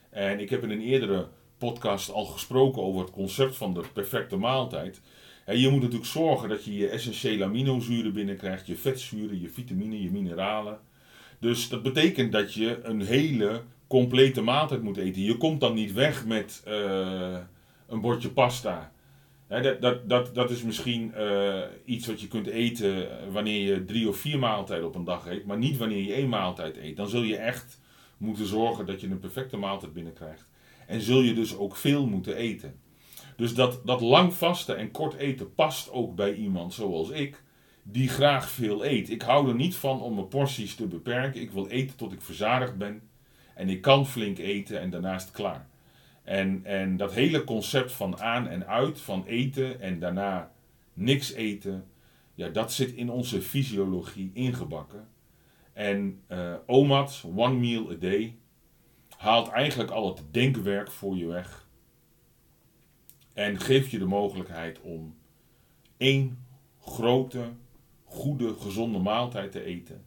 En 0.09 0.39
ik 0.39 0.49
heb 0.49 0.63
in 0.63 0.71
een 0.71 0.81
eerdere 0.81 1.27
podcast 1.57 2.11
al 2.11 2.25
gesproken 2.25 2.81
over 2.81 3.01
het 3.01 3.11
concept 3.11 3.55
van 3.55 3.73
de 3.73 3.83
perfecte 3.93 4.37
maaltijd. 4.37 5.01
En 5.45 5.59
je 5.59 5.69
moet 5.69 5.81
natuurlijk 5.81 6.09
zorgen 6.09 6.49
dat 6.49 6.63
je 6.65 6.75
je 6.75 6.89
essentiële 6.89 7.43
aminozuren 7.43 8.13
binnenkrijgt, 8.13 8.67
je 8.67 8.75
vetzuren, 8.75 9.41
je 9.41 9.49
vitamine, 9.49 10.03
je 10.03 10.11
mineralen. 10.11 10.79
Dus 11.39 11.69
dat 11.69 11.83
betekent 11.83 12.31
dat 12.31 12.53
je 12.53 12.79
een 12.83 13.01
hele 13.01 13.61
complete 13.87 14.41
maaltijd 14.41 14.81
moet 14.81 14.97
eten. 14.97 15.21
Je 15.21 15.37
komt 15.37 15.59
dan 15.59 15.73
niet 15.73 15.93
weg 15.93 16.25
met 16.25 16.63
uh, 16.67 17.37
een 17.87 18.01
bordje 18.01 18.29
pasta. 18.29 18.91
Dat, 19.61 19.81
dat, 19.81 20.09
dat, 20.09 20.35
dat 20.35 20.49
is 20.49 20.63
misschien 20.63 21.13
uh, 21.17 21.59
iets 21.85 22.07
wat 22.07 22.21
je 22.21 22.27
kunt 22.27 22.47
eten 22.47 23.07
wanneer 23.31 23.73
je 23.73 23.85
drie 23.85 24.09
of 24.09 24.17
vier 24.17 24.39
maaltijden 24.39 24.87
op 24.87 24.95
een 24.95 25.03
dag 25.03 25.27
eet, 25.27 25.45
maar 25.45 25.57
niet 25.57 25.77
wanneer 25.77 26.03
je 26.03 26.13
één 26.13 26.29
maaltijd 26.29 26.77
eet. 26.77 26.97
Dan 26.97 27.09
zul 27.09 27.21
je 27.21 27.37
echt 27.37 27.79
moeten 28.17 28.45
zorgen 28.45 28.85
dat 28.85 29.01
je 29.01 29.07
een 29.07 29.19
perfecte 29.19 29.57
maaltijd 29.57 29.93
binnenkrijgt. 29.93 30.47
En 30.87 31.01
zul 31.01 31.21
je 31.21 31.33
dus 31.33 31.57
ook 31.57 31.75
veel 31.75 32.07
moeten 32.07 32.35
eten. 32.35 32.79
Dus 33.35 33.53
dat, 33.53 33.81
dat 33.85 34.01
lang 34.01 34.33
vasten 34.33 34.77
en 34.77 34.91
kort 34.91 35.13
eten 35.13 35.53
past 35.53 35.91
ook 35.91 36.15
bij 36.15 36.33
iemand 36.33 36.73
zoals 36.73 37.09
ik, 37.09 37.43
die 37.83 38.09
graag 38.09 38.49
veel 38.49 38.85
eet. 38.85 39.09
Ik 39.09 39.21
hou 39.21 39.47
er 39.47 39.55
niet 39.55 39.75
van 39.75 40.01
om 40.01 40.15
mijn 40.15 40.27
porties 40.27 40.75
te 40.75 40.87
beperken. 40.87 41.41
Ik 41.41 41.51
wil 41.51 41.67
eten 41.67 41.95
tot 41.95 42.11
ik 42.11 42.21
verzadigd 42.21 42.77
ben. 42.77 43.01
En 43.55 43.69
ik 43.69 43.81
kan 43.81 44.07
flink 44.07 44.37
eten 44.37 44.79
en 44.79 44.89
daarnaast 44.89 45.31
klaar. 45.31 45.67
En, 46.23 46.65
en 46.65 46.97
dat 46.97 47.13
hele 47.13 47.43
concept 47.43 47.91
van 47.91 48.19
aan 48.19 48.47
en 48.47 48.67
uit, 48.67 49.01
van 49.01 49.25
eten 49.25 49.81
en 49.81 49.99
daarna 49.99 50.51
niks 50.93 51.31
eten, 51.31 51.85
ja, 52.33 52.49
dat 52.49 52.73
zit 52.73 52.91
in 52.91 53.09
onze 53.09 53.41
fysiologie 53.41 54.31
ingebakken. 54.33 55.07
En 55.73 56.21
uh, 56.31 56.53
OMAD, 56.65 57.23
One 57.35 57.59
Meal 57.59 57.91
a 57.91 57.95
Day, 57.95 58.37
haalt 59.17 59.47
eigenlijk 59.47 59.91
al 59.91 60.07
het 60.07 60.23
denkwerk 60.31 60.91
voor 60.91 61.15
je 61.15 61.25
weg. 61.25 61.67
En 63.33 63.59
geeft 63.59 63.91
je 63.91 63.99
de 63.99 64.05
mogelijkheid 64.05 64.81
om 64.81 65.15
één 65.97 66.45
grote, 66.79 67.49
goede, 68.03 68.55
gezonde 68.55 68.99
maaltijd 68.99 69.51
te 69.51 69.63
eten. 69.63 70.05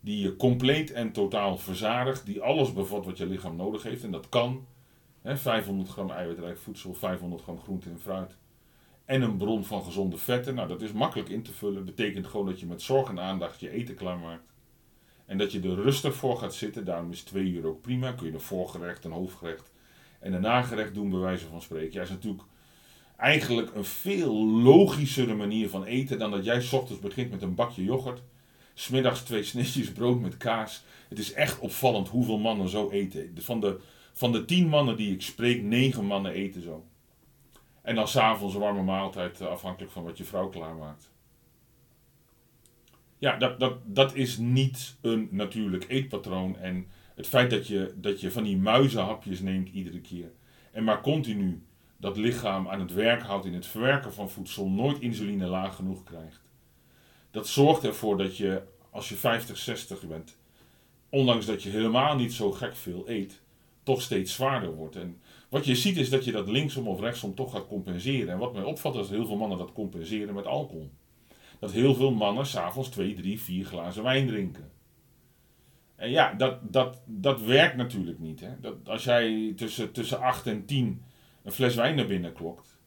Die 0.00 0.20
je 0.20 0.36
compleet 0.36 0.92
en 0.92 1.12
totaal 1.12 1.58
verzadigt, 1.58 2.26
die 2.26 2.40
alles 2.40 2.72
bevat 2.72 3.04
wat 3.04 3.18
je 3.18 3.26
lichaam 3.26 3.56
nodig 3.56 3.82
heeft. 3.82 4.04
En 4.04 4.10
dat 4.10 4.28
kan 4.28 4.66
hè, 5.26 5.36
500 5.36 5.88
gram 5.88 6.10
eiwitrijk 6.10 6.58
voedsel, 6.58 6.94
500 6.94 7.42
gram 7.42 7.60
groente 7.60 7.90
en 7.90 7.98
fruit. 8.00 8.36
En 9.04 9.22
een 9.22 9.36
bron 9.36 9.64
van 9.64 9.84
gezonde 9.84 10.16
vetten. 10.16 10.54
Nou, 10.54 10.68
dat 10.68 10.82
is 10.82 10.92
makkelijk 10.92 11.28
in 11.28 11.42
te 11.42 11.52
vullen. 11.52 11.84
Betekent 11.84 12.26
gewoon 12.26 12.46
dat 12.46 12.60
je 12.60 12.66
met 12.66 12.82
zorg 12.82 13.08
en 13.08 13.20
aandacht 13.20 13.60
je 13.60 13.70
eten 13.70 13.94
klaarmaakt. 13.94 14.52
En 15.26 15.38
dat 15.38 15.52
je 15.52 15.60
er 15.60 15.74
rustig 15.74 16.14
voor 16.14 16.36
gaat 16.36 16.54
zitten, 16.54 16.84
daarom 16.84 17.10
is 17.10 17.22
twee 17.22 17.44
uur 17.44 17.66
ook 17.66 17.80
prima. 17.80 18.12
Kun 18.12 18.26
je 18.26 18.32
een 18.32 18.40
voorgerecht, 18.40 19.04
een 19.04 19.10
hoofdgerecht 19.10 19.72
en 20.20 20.32
een 20.32 20.40
nagerecht 20.40 20.94
doen, 20.94 21.10
bij 21.10 21.18
wijze 21.18 21.46
van 21.46 21.62
spreken. 21.62 21.92
Ja, 21.92 22.02
is 22.02 22.08
natuurlijk 22.08 22.42
eigenlijk 23.16 23.74
een 23.74 23.84
veel 23.84 24.46
logischere 24.46 25.34
manier 25.34 25.68
van 25.68 25.84
eten 25.84 26.18
dan 26.18 26.30
dat 26.30 26.44
jij 26.44 26.68
ochtends 26.72 27.00
begint 27.00 27.30
met 27.30 27.42
een 27.42 27.54
bakje 27.54 27.84
yoghurt. 27.84 28.22
Smiddags 28.74 29.22
twee 29.22 29.42
snisjes 29.42 29.92
brood 29.92 30.20
met 30.20 30.36
kaas. 30.36 30.84
Het 31.08 31.18
is 31.18 31.32
echt 31.32 31.58
opvallend 31.58 32.08
hoeveel 32.08 32.38
mannen 32.38 32.68
zo 32.68 32.90
eten. 32.90 33.34
Van 33.38 33.60
de, 33.60 33.80
van 34.16 34.32
de 34.32 34.44
tien 34.44 34.68
mannen 34.68 34.96
die 34.96 35.12
ik 35.12 35.22
spreek, 35.22 35.62
negen 35.62 36.04
mannen 36.04 36.32
eten 36.32 36.62
zo. 36.62 36.86
En 37.82 37.94
dan 37.94 38.08
s'avonds 38.08 38.54
een 38.54 38.60
warme 38.60 38.82
maaltijd, 38.82 39.40
eh, 39.40 39.46
afhankelijk 39.46 39.92
van 39.92 40.04
wat 40.04 40.18
je 40.18 40.24
vrouw 40.24 40.48
klaarmaakt. 40.48 41.10
Ja, 43.18 43.36
dat, 43.36 43.60
dat, 43.60 43.78
dat 43.84 44.14
is 44.14 44.36
niet 44.36 44.96
een 45.00 45.28
natuurlijk 45.30 45.84
eetpatroon. 45.88 46.56
En 46.56 46.86
het 47.14 47.26
feit 47.26 47.50
dat 47.50 47.66
je, 47.66 47.94
dat 47.96 48.20
je 48.20 48.30
van 48.30 48.42
die 48.42 48.56
muizenhapjes 48.56 49.40
neemt 49.40 49.68
iedere 49.68 50.00
keer. 50.00 50.32
En 50.72 50.84
maar 50.84 51.00
continu 51.00 51.62
dat 51.96 52.16
lichaam 52.16 52.68
aan 52.68 52.80
het 52.80 52.92
werk 52.92 53.22
houdt 53.22 53.46
in 53.46 53.54
het 53.54 53.66
verwerken 53.66 54.12
van 54.12 54.30
voedsel, 54.30 54.68
nooit 54.68 55.00
insuline 55.00 55.46
laag 55.46 55.74
genoeg 55.74 56.04
krijgt. 56.04 56.40
Dat 57.30 57.48
zorgt 57.48 57.84
ervoor 57.84 58.18
dat 58.18 58.36
je, 58.36 58.62
als 58.90 59.08
je 59.08 59.14
50, 59.14 59.56
60 59.56 60.06
bent, 60.06 60.38
ondanks 61.08 61.46
dat 61.46 61.62
je 61.62 61.70
helemaal 61.70 62.16
niet 62.16 62.32
zo 62.32 62.52
gek 62.52 62.76
veel 62.76 63.08
eet, 63.08 63.44
toch 63.86 64.02
steeds 64.02 64.34
zwaarder 64.34 64.74
wordt. 64.74 64.96
En 64.96 65.20
wat 65.48 65.64
je 65.64 65.74
ziet 65.74 65.96
is 65.96 66.10
dat 66.10 66.24
je 66.24 66.32
dat 66.32 66.48
linksom 66.48 66.88
of 66.88 67.00
rechtsom 67.00 67.34
toch 67.34 67.50
gaat 67.52 67.66
compenseren. 67.66 68.28
En 68.28 68.38
wat 68.38 68.52
mij 68.52 68.62
opvalt 68.62 68.94
is 68.94 69.00
dat 69.00 69.10
heel 69.10 69.26
veel 69.26 69.36
mannen 69.36 69.58
dat 69.58 69.72
compenseren 69.72 70.34
met 70.34 70.46
alcohol 70.46 70.90
dat 71.58 71.72
heel 71.72 71.94
veel 71.94 72.12
mannen 72.12 72.46
s'avonds 72.46 72.88
twee, 72.88 73.14
drie, 73.14 73.40
vier 73.40 73.64
glazen 73.64 74.02
wijn 74.02 74.26
drinken. 74.26 74.70
En 75.94 76.10
ja, 76.10 76.34
dat, 76.34 76.72
dat, 76.72 77.02
dat 77.04 77.42
werkt 77.42 77.76
natuurlijk 77.76 78.18
niet. 78.18 78.40
Hè? 78.40 78.60
Dat, 78.60 78.88
als 78.88 79.04
jij 79.04 79.52
tussen, 79.56 79.92
tussen 79.92 80.20
8 80.20 80.46
en 80.46 80.64
10 80.64 81.02
een 81.42 81.52
fles 81.52 81.74
wijn 81.74 81.96
naar 81.96 82.06
binnen 82.06 82.32
klokt, 82.32 82.78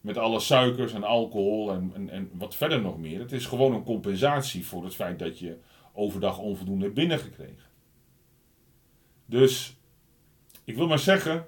met 0.00 0.18
alle 0.18 0.40
suikers 0.40 0.92
en 0.92 1.04
alcohol 1.04 1.72
en, 1.72 1.90
en, 1.94 2.10
en 2.10 2.30
wat 2.32 2.54
verder 2.54 2.80
nog 2.80 2.98
meer, 2.98 3.20
het 3.20 3.32
is 3.32 3.46
gewoon 3.46 3.74
een 3.74 3.84
compensatie 3.84 4.66
voor 4.66 4.84
het 4.84 4.94
feit 4.94 5.18
dat 5.18 5.38
je 5.38 5.58
overdag 5.92 6.38
onvoldoende 6.38 6.84
hebt 6.84 6.96
binnengekregen. 6.96 7.70
Dus 9.26 9.76
ik 10.64 10.76
wil 10.76 10.86
maar 10.86 10.98
zeggen 10.98 11.46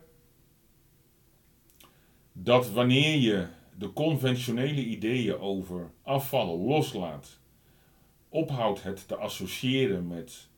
dat 2.33 2.70
wanneer 2.70 3.18
je 3.18 3.46
de 3.79 3.92
conventionele 3.92 4.85
ideeën 4.85 5.38
over 5.38 5.90
afvallen 6.03 6.59
loslaat, 6.59 7.38
ophoudt 8.29 8.83
het 8.83 9.09
te 9.09 9.16
associëren 9.16 10.07
met 10.07 10.48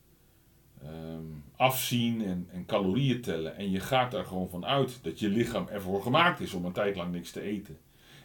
um, 0.84 1.44
afzien 1.56 2.24
en, 2.24 2.48
en 2.52 2.66
calorieën 2.66 3.20
tellen. 3.20 3.56
En 3.56 3.70
je 3.70 3.80
gaat 3.80 4.14
er 4.14 4.24
gewoon 4.24 4.48
van 4.48 4.64
uit 4.64 4.98
dat 5.02 5.18
je 5.18 5.28
lichaam 5.28 5.68
ervoor 5.68 6.02
gemaakt 6.02 6.40
is 6.40 6.52
om 6.52 6.64
een 6.64 6.72
tijd 6.72 6.96
lang 6.96 7.12
niks 7.12 7.30
te 7.30 7.40
eten. 7.40 7.78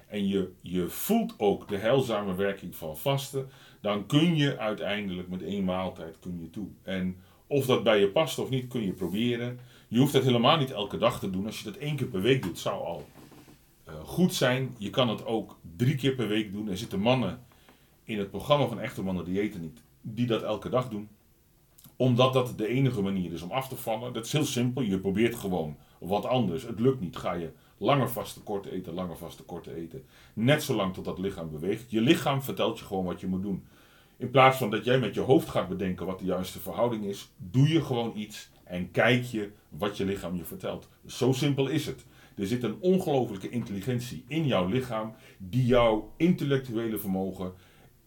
En 0.08 0.28
je, 0.28 0.52
je 0.62 0.88
voelt 0.88 1.34
ook 1.38 1.68
de 1.68 1.78
heilzame 1.78 2.36
werking 2.36 2.76
van 2.76 2.98
vasten. 2.98 3.50
Dan 3.82 4.06
kun 4.06 4.36
je 4.36 4.58
uiteindelijk 4.58 5.28
met 5.28 5.44
één 5.44 5.64
maaltijd 5.64 6.20
kun 6.20 6.40
je 6.42 6.50
toe. 6.50 6.68
En 6.84 7.16
of 7.48 7.66
dat 7.66 7.84
bij 7.84 8.00
je 8.00 8.08
past 8.08 8.40
of 8.40 8.50
niet, 8.50 8.68
kun 8.68 8.86
je 8.86 8.92
proberen. 8.92 9.60
Je 9.92 10.00
hoeft 10.00 10.14
dat 10.14 10.24
helemaal 10.24 10.58
niet 10.58 10.72
elke 10.72 10.98
dag 10.98 11.20
te 11.20 11.30
doen. 11.30 11.46
Als 11.46 11.58
je 11.58 11.64
dat 11.64 11.76
één 11.76 11.96
keer 11.96 12.08
per 12.08 12.22
week 12.22 12.44
doet, 12.44 12.60
zou 12.60 12.84
al 12.84 13.06
eh, 13.84 13.94
goed 14.04 14.34
zijn. 14.34 14.76
Je 14.78 14.90
kan 14.90 15.10
het 15.10 15.26
ook 15.26 15.58
drie 15.76 15.96
keer 15.96 16.16
per 16.16 16.28
week 16.28 16.54
doen. 16.54 16.70
Er 16.70 16.78
zitten 16.78 17.00
mannen 17.00 17.40
in 18.04 18.18
het 18.18 18.30
programma 18.30 18.68
van 18.68 18.80
Echte 18.80 19.04
Mannen 19.04 19.26
Diëten 19.26 19.62
niet, 19.62 19.82
die 20.02 20.28
dat 20.28 20.44
elke 20.44 20.70
dag 20.70 20.90
doen. 20.90 21.10
Omdat 21.96 22.34
dat 22.34 22.58
de 22.58 22.68
enige 22.68 23.02
manier 23.02 23.34
is 23.34 23.42
om 23.42 23.52
af 23.52 23.68
te 23.68 23.76
vallen. 23.76 24.14
Dat 24.14 24.26
is 24.26 24.32
heel 24.32 24.46
simpel. 24.46 24.82
Je 24.82 25.00
probeert 25.00 25.36
gewoon 25.36 25.78
wat 26.00 26.26
anders. 26.26 26.64
Het 26.64 26.80
lukt 26.80 27.00
niet. 27.02 27.18
Ga 27.18 27.34
je 27.34 27.52
langer 27.78 28.10
vaste 28.10 28.40
kort 28.40 28.66
eten, 28.66 28.94
langer 28.94 29.18
vaste 29.18 29.44
kort 29.44 29.68
eten. 29.68 30.06
Net 30.34 30.64
zolang 30.64 30.94
tot 30.94 31.06
dat 31.06 31.20
lichaam 31.20 31.52
beweegt. 31.52 31.92
Je 31.92 32.02
lichaam 32.02 32.42
vertelt 32.42 32.80
je 32.80 32.86
gewoon 32.86 33.06
wat 33.06 33.20
je 33.20 33.28
moet 33.28 33.42
doen. 33.42 33.66
In 34.18 34.30
plaats 34.30 34.58
van 34.58 34.70
dat 34.70 34.86
jij 34.86 35.00
met 35.00 35.14
je 35.14 35.22
hoofd 35.22 35.50
gaat 35.50 35.68
bedenken 35.68 36.06
wat 36.06 36.20
de 36.20 36.26
juiste 36.26 36.60
verhouding 36.60 37.06
is, 37.06 37.32
doe 37.38 37.68
je 37.68 37.84
gewoon 37.84 38.12
iets 38.16 38.50
en 38.72 38.92
kijk 38.92 39.24
je 39.24 39.50
wat 39.70 39.98
je 39.98 40.06
lichaam 40.06 40.36
je 40.36 40.44
vertelt. 40.44 40.90
Zo 41.06 41.32
simpel 41.32 41.68
is 41.68 41.86
het. 41.86 42.06
Er 42.36 42.48
zit 42.48 42.64
een 42.64 42.78
ongelofelijke 42.80 43.50
intelligentie 43.50 44.24
in 44.28 44.48
jouw 44.48 44.68
lichaam 44.68 45.14
die 45.38 45.66
jouw 45.66 46.14
intellectuele 46.18 46.98
vermogen 46.98 47.54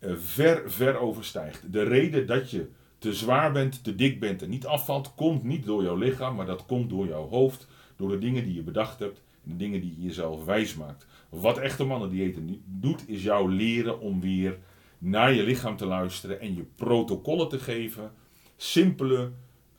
uh, 0.00 0.16
ver, 0.16 0.70
ver 0.70 0.96
overstijgt. 0.96 1.72
De 1.72 1.82
reden 1.82 2.26
dat 2.26 2.50
je 2.50 2.68
te 2.98 3.12
zwaar 3.12 3.52
bent, 3.52 3.84
te 3.84 3.94
dik 3.94 4.20
bent 4.20 4.42
en 4.42 4.50
niet 4.50 4.66
afvalt, 4.66 5.14
komt 5.14 5.42
niet 5.42 5.64
door 5.64 5.82
jouw 5.82 5.96
lichaam, 5.96 6.34
maar 6.36 6.46
dat 6.46 6.66
komt 6.66 6.90
door 6.90 7.06
jouw 7.06 7.28
hoofd, 7.28 7.66
door 7.96 8.08
de 8.08 8.18
dingen 8.18 8.44
die 8.44 8.54
je 8.54 8.62
bedacht 8.62 8.98
hebt 8.98 9.22
en 9.44 9.50
de 9.50 9.56
dingen 9.56 9.80
die 9.80 9.94
je 9.96 10.06
jezelf 10.06 10.44
wijs 10.44 10.74
maakt. 10.74 11.06
Wat 11.28 11.58
echte 11.58 11.84
mannen 11.84 12.10
diëten 12.10 12.62
doet, 12.66 13.08
is 13.08 13.22
jou 13.22 13.52
leren 13.52 14.00
om 14.00 14.20
weer 14.20 14.58
naar 14.98 15.32
je 15.32 15.42
lichaam 15.42 15.76
te 15.76 15.86
luisteren 15.86 16.40
en 16.40 16.54
je 16.54 16.64
protocollen 16.74 17.48
te 17.48 17.58
geven. 17.58 18.12
Simpele, 18.56 19.32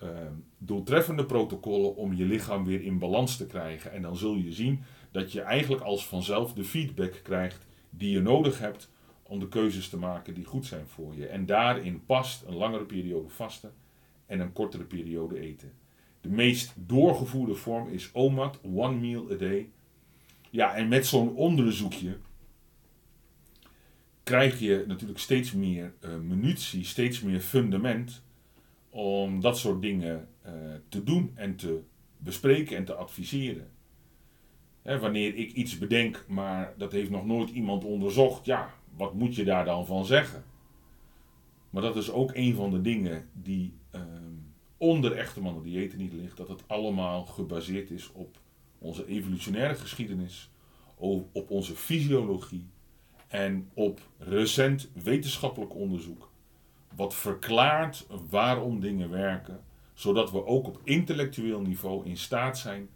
uh, 0.05 0.19
doeltreffende 0.57 1.25
protocollen 1.25 1.95
om 1.95 2.13
je 2.13 2.25
lichaam 2.25 2.65
weer 2.65 2.81
in 2.81 2.99
balans 2.99 3.37
te 3.37 3.45
krijgen. 3.45 3.91
En 3.91 4.01
dan 4.01 4.17
zul 4.17 4.35
je 4.35 4.51
zien 4.51 4.83
dat 5.11 5.31
je 5.31 5.41
eigenlijk 5.41 5.83
als 5.83 6.07
vanzelf 6.07 6.53
de 6.53 6.63
feedback 6.63 7.19
krijgt 7.23 7.65
die 7.89 8.11
je 8.11 8.21
nodig 8.21 8.59
hebt 8.59 8.89
om 9.23 9.39
de 9.39 9.47
keuzes 9.47 9.89
te 9.89 9.97
maken 9.97 10.33
die 10.33 10.45
goed 10.45 10.65
zijn 10.65 10.87
voor 10.87 11.15
je. 11.15 11.27
En 11.27 11.45
daarin 11.45 12.05
past 12.05 12.43
een 12.45 12.55
langere 12.55 12.85
periode 12.85 13.29
vasten 13.29 13.73
en 14.25 14.39
een 14.39 14.53
kortere 14.53 14.83
periode 14.83 15.39
eten. 15.39 15.71
De 16.21 16.29
meest 16.29 16.73
doorgevoerde 16.75 17.55
vorm 17.55 17.89
is 17.89 18.09
OMAD, 18.13 18.59
One 18.63 18.95
Meal 18.95 19.31
a 19.31 19.35
Day. 19.35 19.69
Ja, 20.49 20.75
en 20.75 20.87
met 20.87 21.05
zo'n 21.05 21.35
onderzoekje 21.35 22.17
krijg 24.23 24.59
je 24.59 24.83
natuurlijk 24.87 25.19
steeds 25.19 25.51
meer 25.51 25.93
uh, 26.01 26.15
munitie, 26.15 26.85
steeds 26.85 27.21
meer 27.21 27.39
fundament 27.39 28.23
om 28.95 29.41
dat 29.41 29.57
soort 29.57 29.81
dingen 29.81 30.27
uh, 30.45 30.51
te 30.89 31.03
doen 31.03 31.31
en 31.33 31.55
te 31.55 31.81
bespreken 32.17 32.77
en 32.77 32.85
te 32.85 32.93
adviseren. 32.93 33.67
Hè, 34.81 34.99
wanneer 34.99 35.35
ik 35.35 35.51
iets 35.51 35.77
bedenk, 35.77 36.25
maar 36.27 36.73
dat 36.77 36.91
heeft 36.91 37.09
nog 37.09 37.25
nooit 37.25 37.49
iemand 37.49 37.83
onderzocht, 37.83 38.45
ja, 38.45 38.73
wat 38.95 39.13
moet 39.13 39.35
je 39.35 39.43
daar 39.43 39.65
dan 39.65 39.85
van 39.85 40.05
zeggen? 40.05 40.43
Maar 41.69 41.81
dat 41.81 41.95
is 41.95 42.11
ook 42.11 42.31
een 42.33 42.55
van 42.55 42.71
de 42.71 42.81
dingen 42.81 43.29
die 43.33 43.73
uh, 43.95 44.01
onder 44.77 45.11
echte 45.11 45.41
mannen 45.41 45.63
diëten 45.63 45.97
niet 45.97 46.13
ligt, 46.13 46.37
dat 46.37 46.47
het 46.47 46.63
allemaal 46.67 47.25
gebaseerd 47.25 47.91
is 47.91 48.11
op 48.11 48.37
onze 48.79 49.07
evolutionaire 49.07 49.75
geschiedenis, 49.75 50.49
op 50.95 51.49
onze 51.49 51.75
fysiologie 51.75 52.67
en 53.27 53.69
op 53.73 53.99
recent 54.17 54.89
wetenschappelijk 54.93 55.75
onderzoek. 55.75 56.33
Wat 56.95 57.15
verklaart 57.15 58.07
waarom 58.29 58.79
dingen 58.79 59.09
werken, 59.09 59.59
zodat 59.93 60.31
we 60.31 60.45
ook 60.45 60.67
op 60.67 60.79
intellectueel 60.83 61.61
niveau 61.61 62.05
in 62.05 62.17
staat 62.17 62.57
zijn 62.57 62.89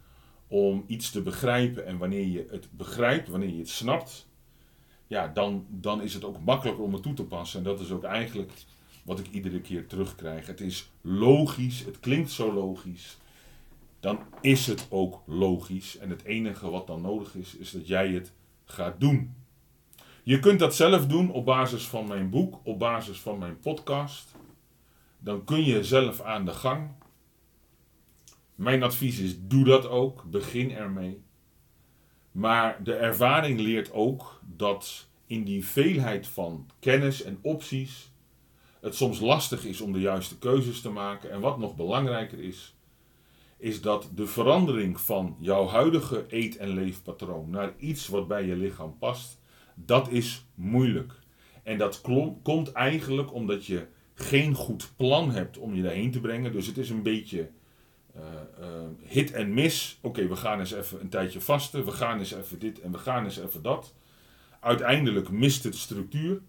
om 0.48 0.84
iets 0.88 1.12
te 1.12 1.22
begrijpen. 1.22 1.86
En 1.86 1.98
wanneer 1.98 2.28
je 2.28 2.48
het 2.50 2.68
begrijpt, 2.72 3.30
wanneer 3.30 3.50
je 3.50 3.60
het 3.60 3.70
snapt, 3.70 4.28
ja, 5.08 5.28
dan, 5.28 5.66
dan 5.70 6.02
is 6.02 6.14
het 6.14 6.24
ook 6.24 6.40
makkelijker 6.40 6.84
om 6.84 6.94
het 6.94 7.04
toe 7.04 7.14
te 7.14 7.24
passen. 7.24 7.60
En 7.60 7.66
dat 7.66 7.80
is 7.80 7.92
ook 7.92 8.04
eigenlijk 8.04 8.52
wat 9.04 9.20
ik 9.20 9.28
iedere 9.32 9.62
keer 9.62 9.88
terugkrijg. 9.88 10.48
Het 10.48 10.62
is 10.62 10.92
logisch, 11.02 11.86
het 11.86 12.00
klinkt 12.00 12.32
zo 12.32 12.54
logisch. 12.54 13.18
Dan 14.00 14.20
is 14.42 14.68
het 14.68 14.88
ook 14.90 15.22
logisch. 15.26 15.98
En 15.98 16.10
het 16.10 16.24
enige 16.24 16.70
wat 16.70 16.88
dan 16.88 17.02
nodig 17.02 17.36
is, 17.36 17.56
is 17.56 17.72
dat 17.72 17.88
jij 17.88 18.12
het 18.12 18.32
gaat 18.66 19.00
doen. 19.00 19.36
Je 20.30 20.40
kunt 20.40 20.60
dat 20.60 20.76
zelf 20.76 21.08
doen 21.08 21.32
op 21.32 21.46
basis 21.46 21.88
van 21.88 22.08
mijn 22.08 22.30
boek, 22.30 22.60
op 22.64 22.80
basis 22.80 23.20
van 23.20 23.38
mijn 23.38 23.60
podcast. 23.60 24.36
Dan 25.20 25.44
kun 25.44 25.64
je 25.64 25.84
zelf 25.84 26.22
aan 26.22 26.46
de 26.46 26.52
gang. 26.52 26.92
Mijn 28.56 28.84
advies 28.84 29.20
is: 29.20 29.36
doe 29.42 29.64
dat 29.64 29.88
ook. 29.88 30.24
Begin 30.24 30.72
ermee. 30.72 31.22
Maar 32.32 32.84
de 32.84 32.94
ervaring 32.94 33.60
leert 33.60 33.92
ook 33.92 34.42
dat 34.46 35.08
in 35.26 35.44
die 35.44 35.66
veelheid 35.66 36.28
van 36.28 36.70
kennis 36.80 37.24
en 37.24 37.40
opties 37.42 38.12
het 38.80 38.96
soms 38.96 39.20
lastig 39.20 39.66
is 39.66 39.82
om 39.82 39.94
de 39.94 40.00
juiste 40.00 40.38
keuzes 40.38 40.82
te 40.82 40.90
maken. 40.90 41.32
En 41.32 41.40
wat 41.40 41.58
nog 41.58 41.76
belangrijker 41.76 42.40
is, 42.40 42.76
is 43.58 43.82
dat 43.82 44.10
de 44.16 44.28
verandering 44.28 45.02
van 45.02 45.36
jouw 45.40 45.68
huidige 45.68 46.26
eet- 46.28 46.58
en 46.58 46.70
leefpatroon 46.70 47.50
naar 47.50 47.74
iets 47.78 48.08
wat 48.08 48.28
bij 48.28 48.46
je 48.46 48.56
lichaam 48.56 48.98
past, 48.98 49.39
dat 49.86 50.10
is 50.10 50.46
moeilijk. 50.56 51.14
En 51.64 51.78
dat 51.78 52.02
komt 52.44 52.72
eigenlijk 52.72 53.34
omdat 53.34 53.66
je 53.66 53.88
geen 54.14 54.54
goed 54.54 54.92
plan 54.96 55.32
hebt 55.32 55.58
om 55.58 55.76
je 55.76 55.82
daarheen 55.82 56.12
te 56.12 56.20
brengen. 56.20 56.52
Dus 56.52 56.68
het 56.68 56.78
is 56.78 56.90
een 56.90 57.04
beetje 57.04 57.50
uh, 58.16 58.24
uh, 58.60 58.68
hit 59.04 59.32
en 59.32 59.54
miss. 59.54 60.00
Oké, 60.02 60.28
we 60.28 60.36
gaan 60.36 60.60
eens 60.60 60.72
even 60.72 61.02
een 61.02 61.10
tijdje 61.10 61.42
vasten. 61.42 61.86
We 61.86 61.92
gaan 61.92 62.20
eens 62.20 62.34
even 62.34 62.60
dit 62.60 62.80
en 62.80 62.92
we 62.92 62.98
gaan 62.98 63.24
eens 63.24 63.40
even 63.40 63.62
dat. 63.62 63.94
Uiteindelijk 64.60 65.30
mist 65.30 65.64
het 65.64 65.76
structuur. 65.76 66.42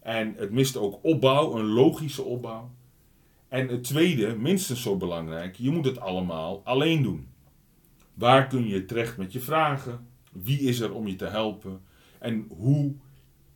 En 0.00 0.34
het 0.36 0.50
mist 0.50 0.76
ook 0.76 0.98
opbouw, 1.02 1.56
een 1.56 1.66
logische 1.66 2.22
opbouw. 2.22 2.70
En 3.48 3.68
het 3.68 3.84
tweede, 3.84 4.36
minstens 4.36 4.82
zo 4.82 4.96
belangrijk, 4.96 5.56
je 5.56 5.70
moet 5.70 5.84
het 5.84 6.00
allemaal 6.00 6.60
alleen 6.64 7.02
doen. 7.02 7.28
Waar 8.14 8.46
kun 8.46 8.66
je 8.66 8.84
terecht 8.84 9.16
met 9.16 9.32
je 9.32 9.40
vragen? 9.40 10.06
Wie 10.32 10.60
is 10.60 10.80
er 10.80 10.94
om 10.94 11.06
je 11.06 11.16
te 11.16 11.26
helpen? 11.26 11.80
En 12.24 12.46
hoe 12.48 12.94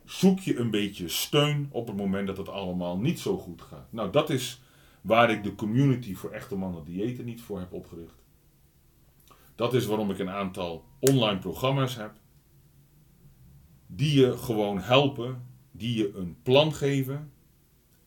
zoek 0.05 0.41
je 0.41 0.57
een 0.57 0.71
beetje 0.71 1.09
steun 1.09 1.69
op 1.71 1.87
het 1.87 1.97
moment 1.97 2.27
dat 2.27 2.37
het 2.37 2.49
allemaal 2.49 2.99
niet 2.99 3.19
zo 3.19 3.39
goed 3.39 3.63
gaat? 3.63 3.93
Nou, 3.93 4.11
dat 4.11 4.31
is 4.31 4.61
waar 5.01 5.31
ik 5.31 5.43
de 5.43 5.55
community 5.55 6.15
voor 6.15 6.31
echte 6.31 6.57
mannen 6.57 6.85
diëten 6.85 7.25
niet 7.25 7.41
voor 7.41 7.59
heb 7.59 7.73
opgericht. 7.73 8.23
Dat 9.55 9.75
is 9.75 9.87
waarom 9.87 10.11
ik 10.11 10.19
een 10.19 10.31
aantal 10.31 10.85
online 10.99 11.39
programma's 11.39 11.97
heb. 11.97 12.13
Die 13.87 14.21
je 14.21 14.37
gewoon 14.37 14.81
helpen, 14.81 15.47
die 15.71 15.97
je 15.97 16.15
een 16.15 16.37
plan 16.43 16.75
geven. 16.75 17.33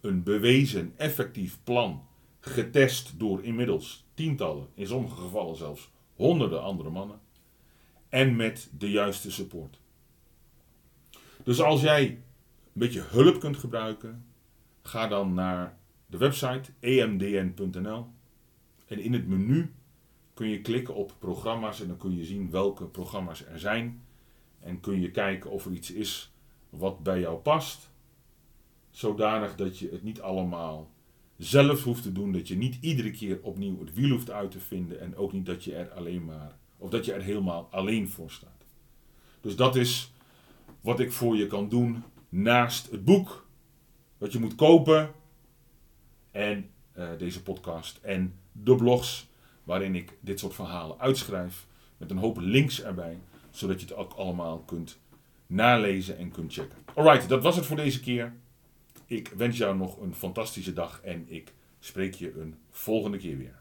Een 0.01 0.23
bewezen, 0.23 0.93
effectief 0.97 1.59
plan. 1.63 2.03
Getest 2.39 3.19
door 3.19 3.43
inmiddels 3.43 4.05
tientallen, 4.13 4.67
in 4.73 4.87
sommige 4.87 5.21
gevallen 5.21 5.55
zelfs 5.55 5.91
honderden 6.15 6.63
andere 6.63 6.89
mannen. 6.89 7.19
En 8.09 8.35
met 8.35 8.69
de 8.77 8.89
juiste 8.89 9.31
support. 9.31 9.80
Dus 11.43 11.61
als 11.61 11.81
jij 11.81 12.07
een 12.07 12.19
beetje 12.73 13.01
hulp 13.01 13.39
kunt 13.39 13.57
gebruiken, 13.57 14.25
ga 14.81 15.07
dan 15.07 15.33
naar 15.33 15.77
de 16.05 16.17
website 16.17 16.71
emdn.nl. 16.79 18.07
En 18.87 18.99
in 18.99 19.13
het 19.13 19.27
menu 19.27 19.73
kun 20.33 20.47
je 20.47 20.61
klikken 20.61 20.95
op 20.95 21.15
programma's 21.19 21.81
en 21.81 21.87
dan 21.87 21.97
kun 21.97 22.15
je 22.15 22.25
zien 22.25 22.49
welke 22.49 22.85
programma's 22.85 23.45
er 23.45 23.59
zijn. 23.59 24.01
En 24.59 24.79
kun 24.79 25.01
je 25.01 25.11
kijken 25.11 25.51
of 25.51 25.65
er 25.65 25.71
iets 25.71 25.91
is 25.91 26.31
wat 26.69 27.03
bij 27.03 27.19
jou 27.19 27.37
past. 27.37 27.89
Zodanig 28.89 29.55
dat 29.55 29.77
je 29.77 29.89
het 29.91 30.03
niet 30.03 30.21
allemaal 30.21 30.91
zelf 31.37 31.83
hoeft 31.83 32.03
te 32.03 32.11
doen. 32.11 32.31
Dat 32.31 32.47
je 32.47 32.57
niet 32.57 32.77
iedere 32.81 33.11
keer 33.11 33.39
opnieuw 33.41 33.79
het 33.79 33.93
wiel 33.93 34.09
hoeft 34.09 34.31
uit 34.31 34.51
te 34.51 34.59
vinden. 34.59 34.99
En 34.99 35.15
ook 35.15 35.33
niet 35.33 35.45
dat 35.45 35.63
je 35.63 35.75
er 35.75 35.91
alleen 35.91 36.25
maar, 36.25 36.57
of 36.77 36.89
dat 36.89 37.05
je 37.05 37.13
er 37.13 37.21
helemaal 37.21 37.67
alleen 37.71 38.09
voor 38.09 38.31
staat. 38.31 38.65
Dus 39.41 39.55
dat 39.55 39.75
is 39.75 40.10
wat 40.81 40.99
ik 40.99 41.11
voor 41.11 41.35
je 41.35 41.47
kan 41.47 41.69
doen 41.69 42.03
naast 42.29 42.91
het 42.91 43.05
boek. 43.05 43.47
Wat 44.17 44.31
je 44.31 44.39
moet 44.39 44.55
kopen. 44.55 45.11
En 46.31 46.69
uh, 46.97 47.09
deze 47.17 47.43
podcast. 47.43 47.99
En 48.01 48.33
de 48.51 48.75
blogs 48.75 49.29
waarin 49.63 49.95
ik 49.95 50.17
dit 50.19 50.39
soort 50.39 50.53
verhalen 50.53 50.99
uitschrijf. 50.99 51.67
Met 51.97 52.11
een 52.11 52.17
hoop 52.17 52.37
links 52.39 52.81
erbij. 52.83 53.17
Zodat 53.49 53.81
je 53.81 53.87
het 53.87 53.95
ook 53.95 54.13
allemaal 54.13 54.59
kunt 54.59 54.99
nalezen 55.47 56.17
en 56.17 56.31
kunt 56.31 56.53
checken. 56.53 56.77
Alright, 56.93 57.29
dat 57.29 57.43
was 57.43 57.55
het 57.55 57.65
voor 57.65 57.75
deze 57.75 57.99
keer. 57.99 58.33
Ik 59.05 59.27
wens 59.27 59.57
jou 59.57 59.77
nog 59.77 60.01
een 60.01 60.15
fantastische 60.15 60.73
dag 60.73 61.01
en 61.03 61.25
ik 61.29 61.53
spreek 61.79 62.13
je 62.13 62.39
een 62.39 62.55
volgende 62.69 63.17
keer 63.17 63.37
weer. 63.37 63.60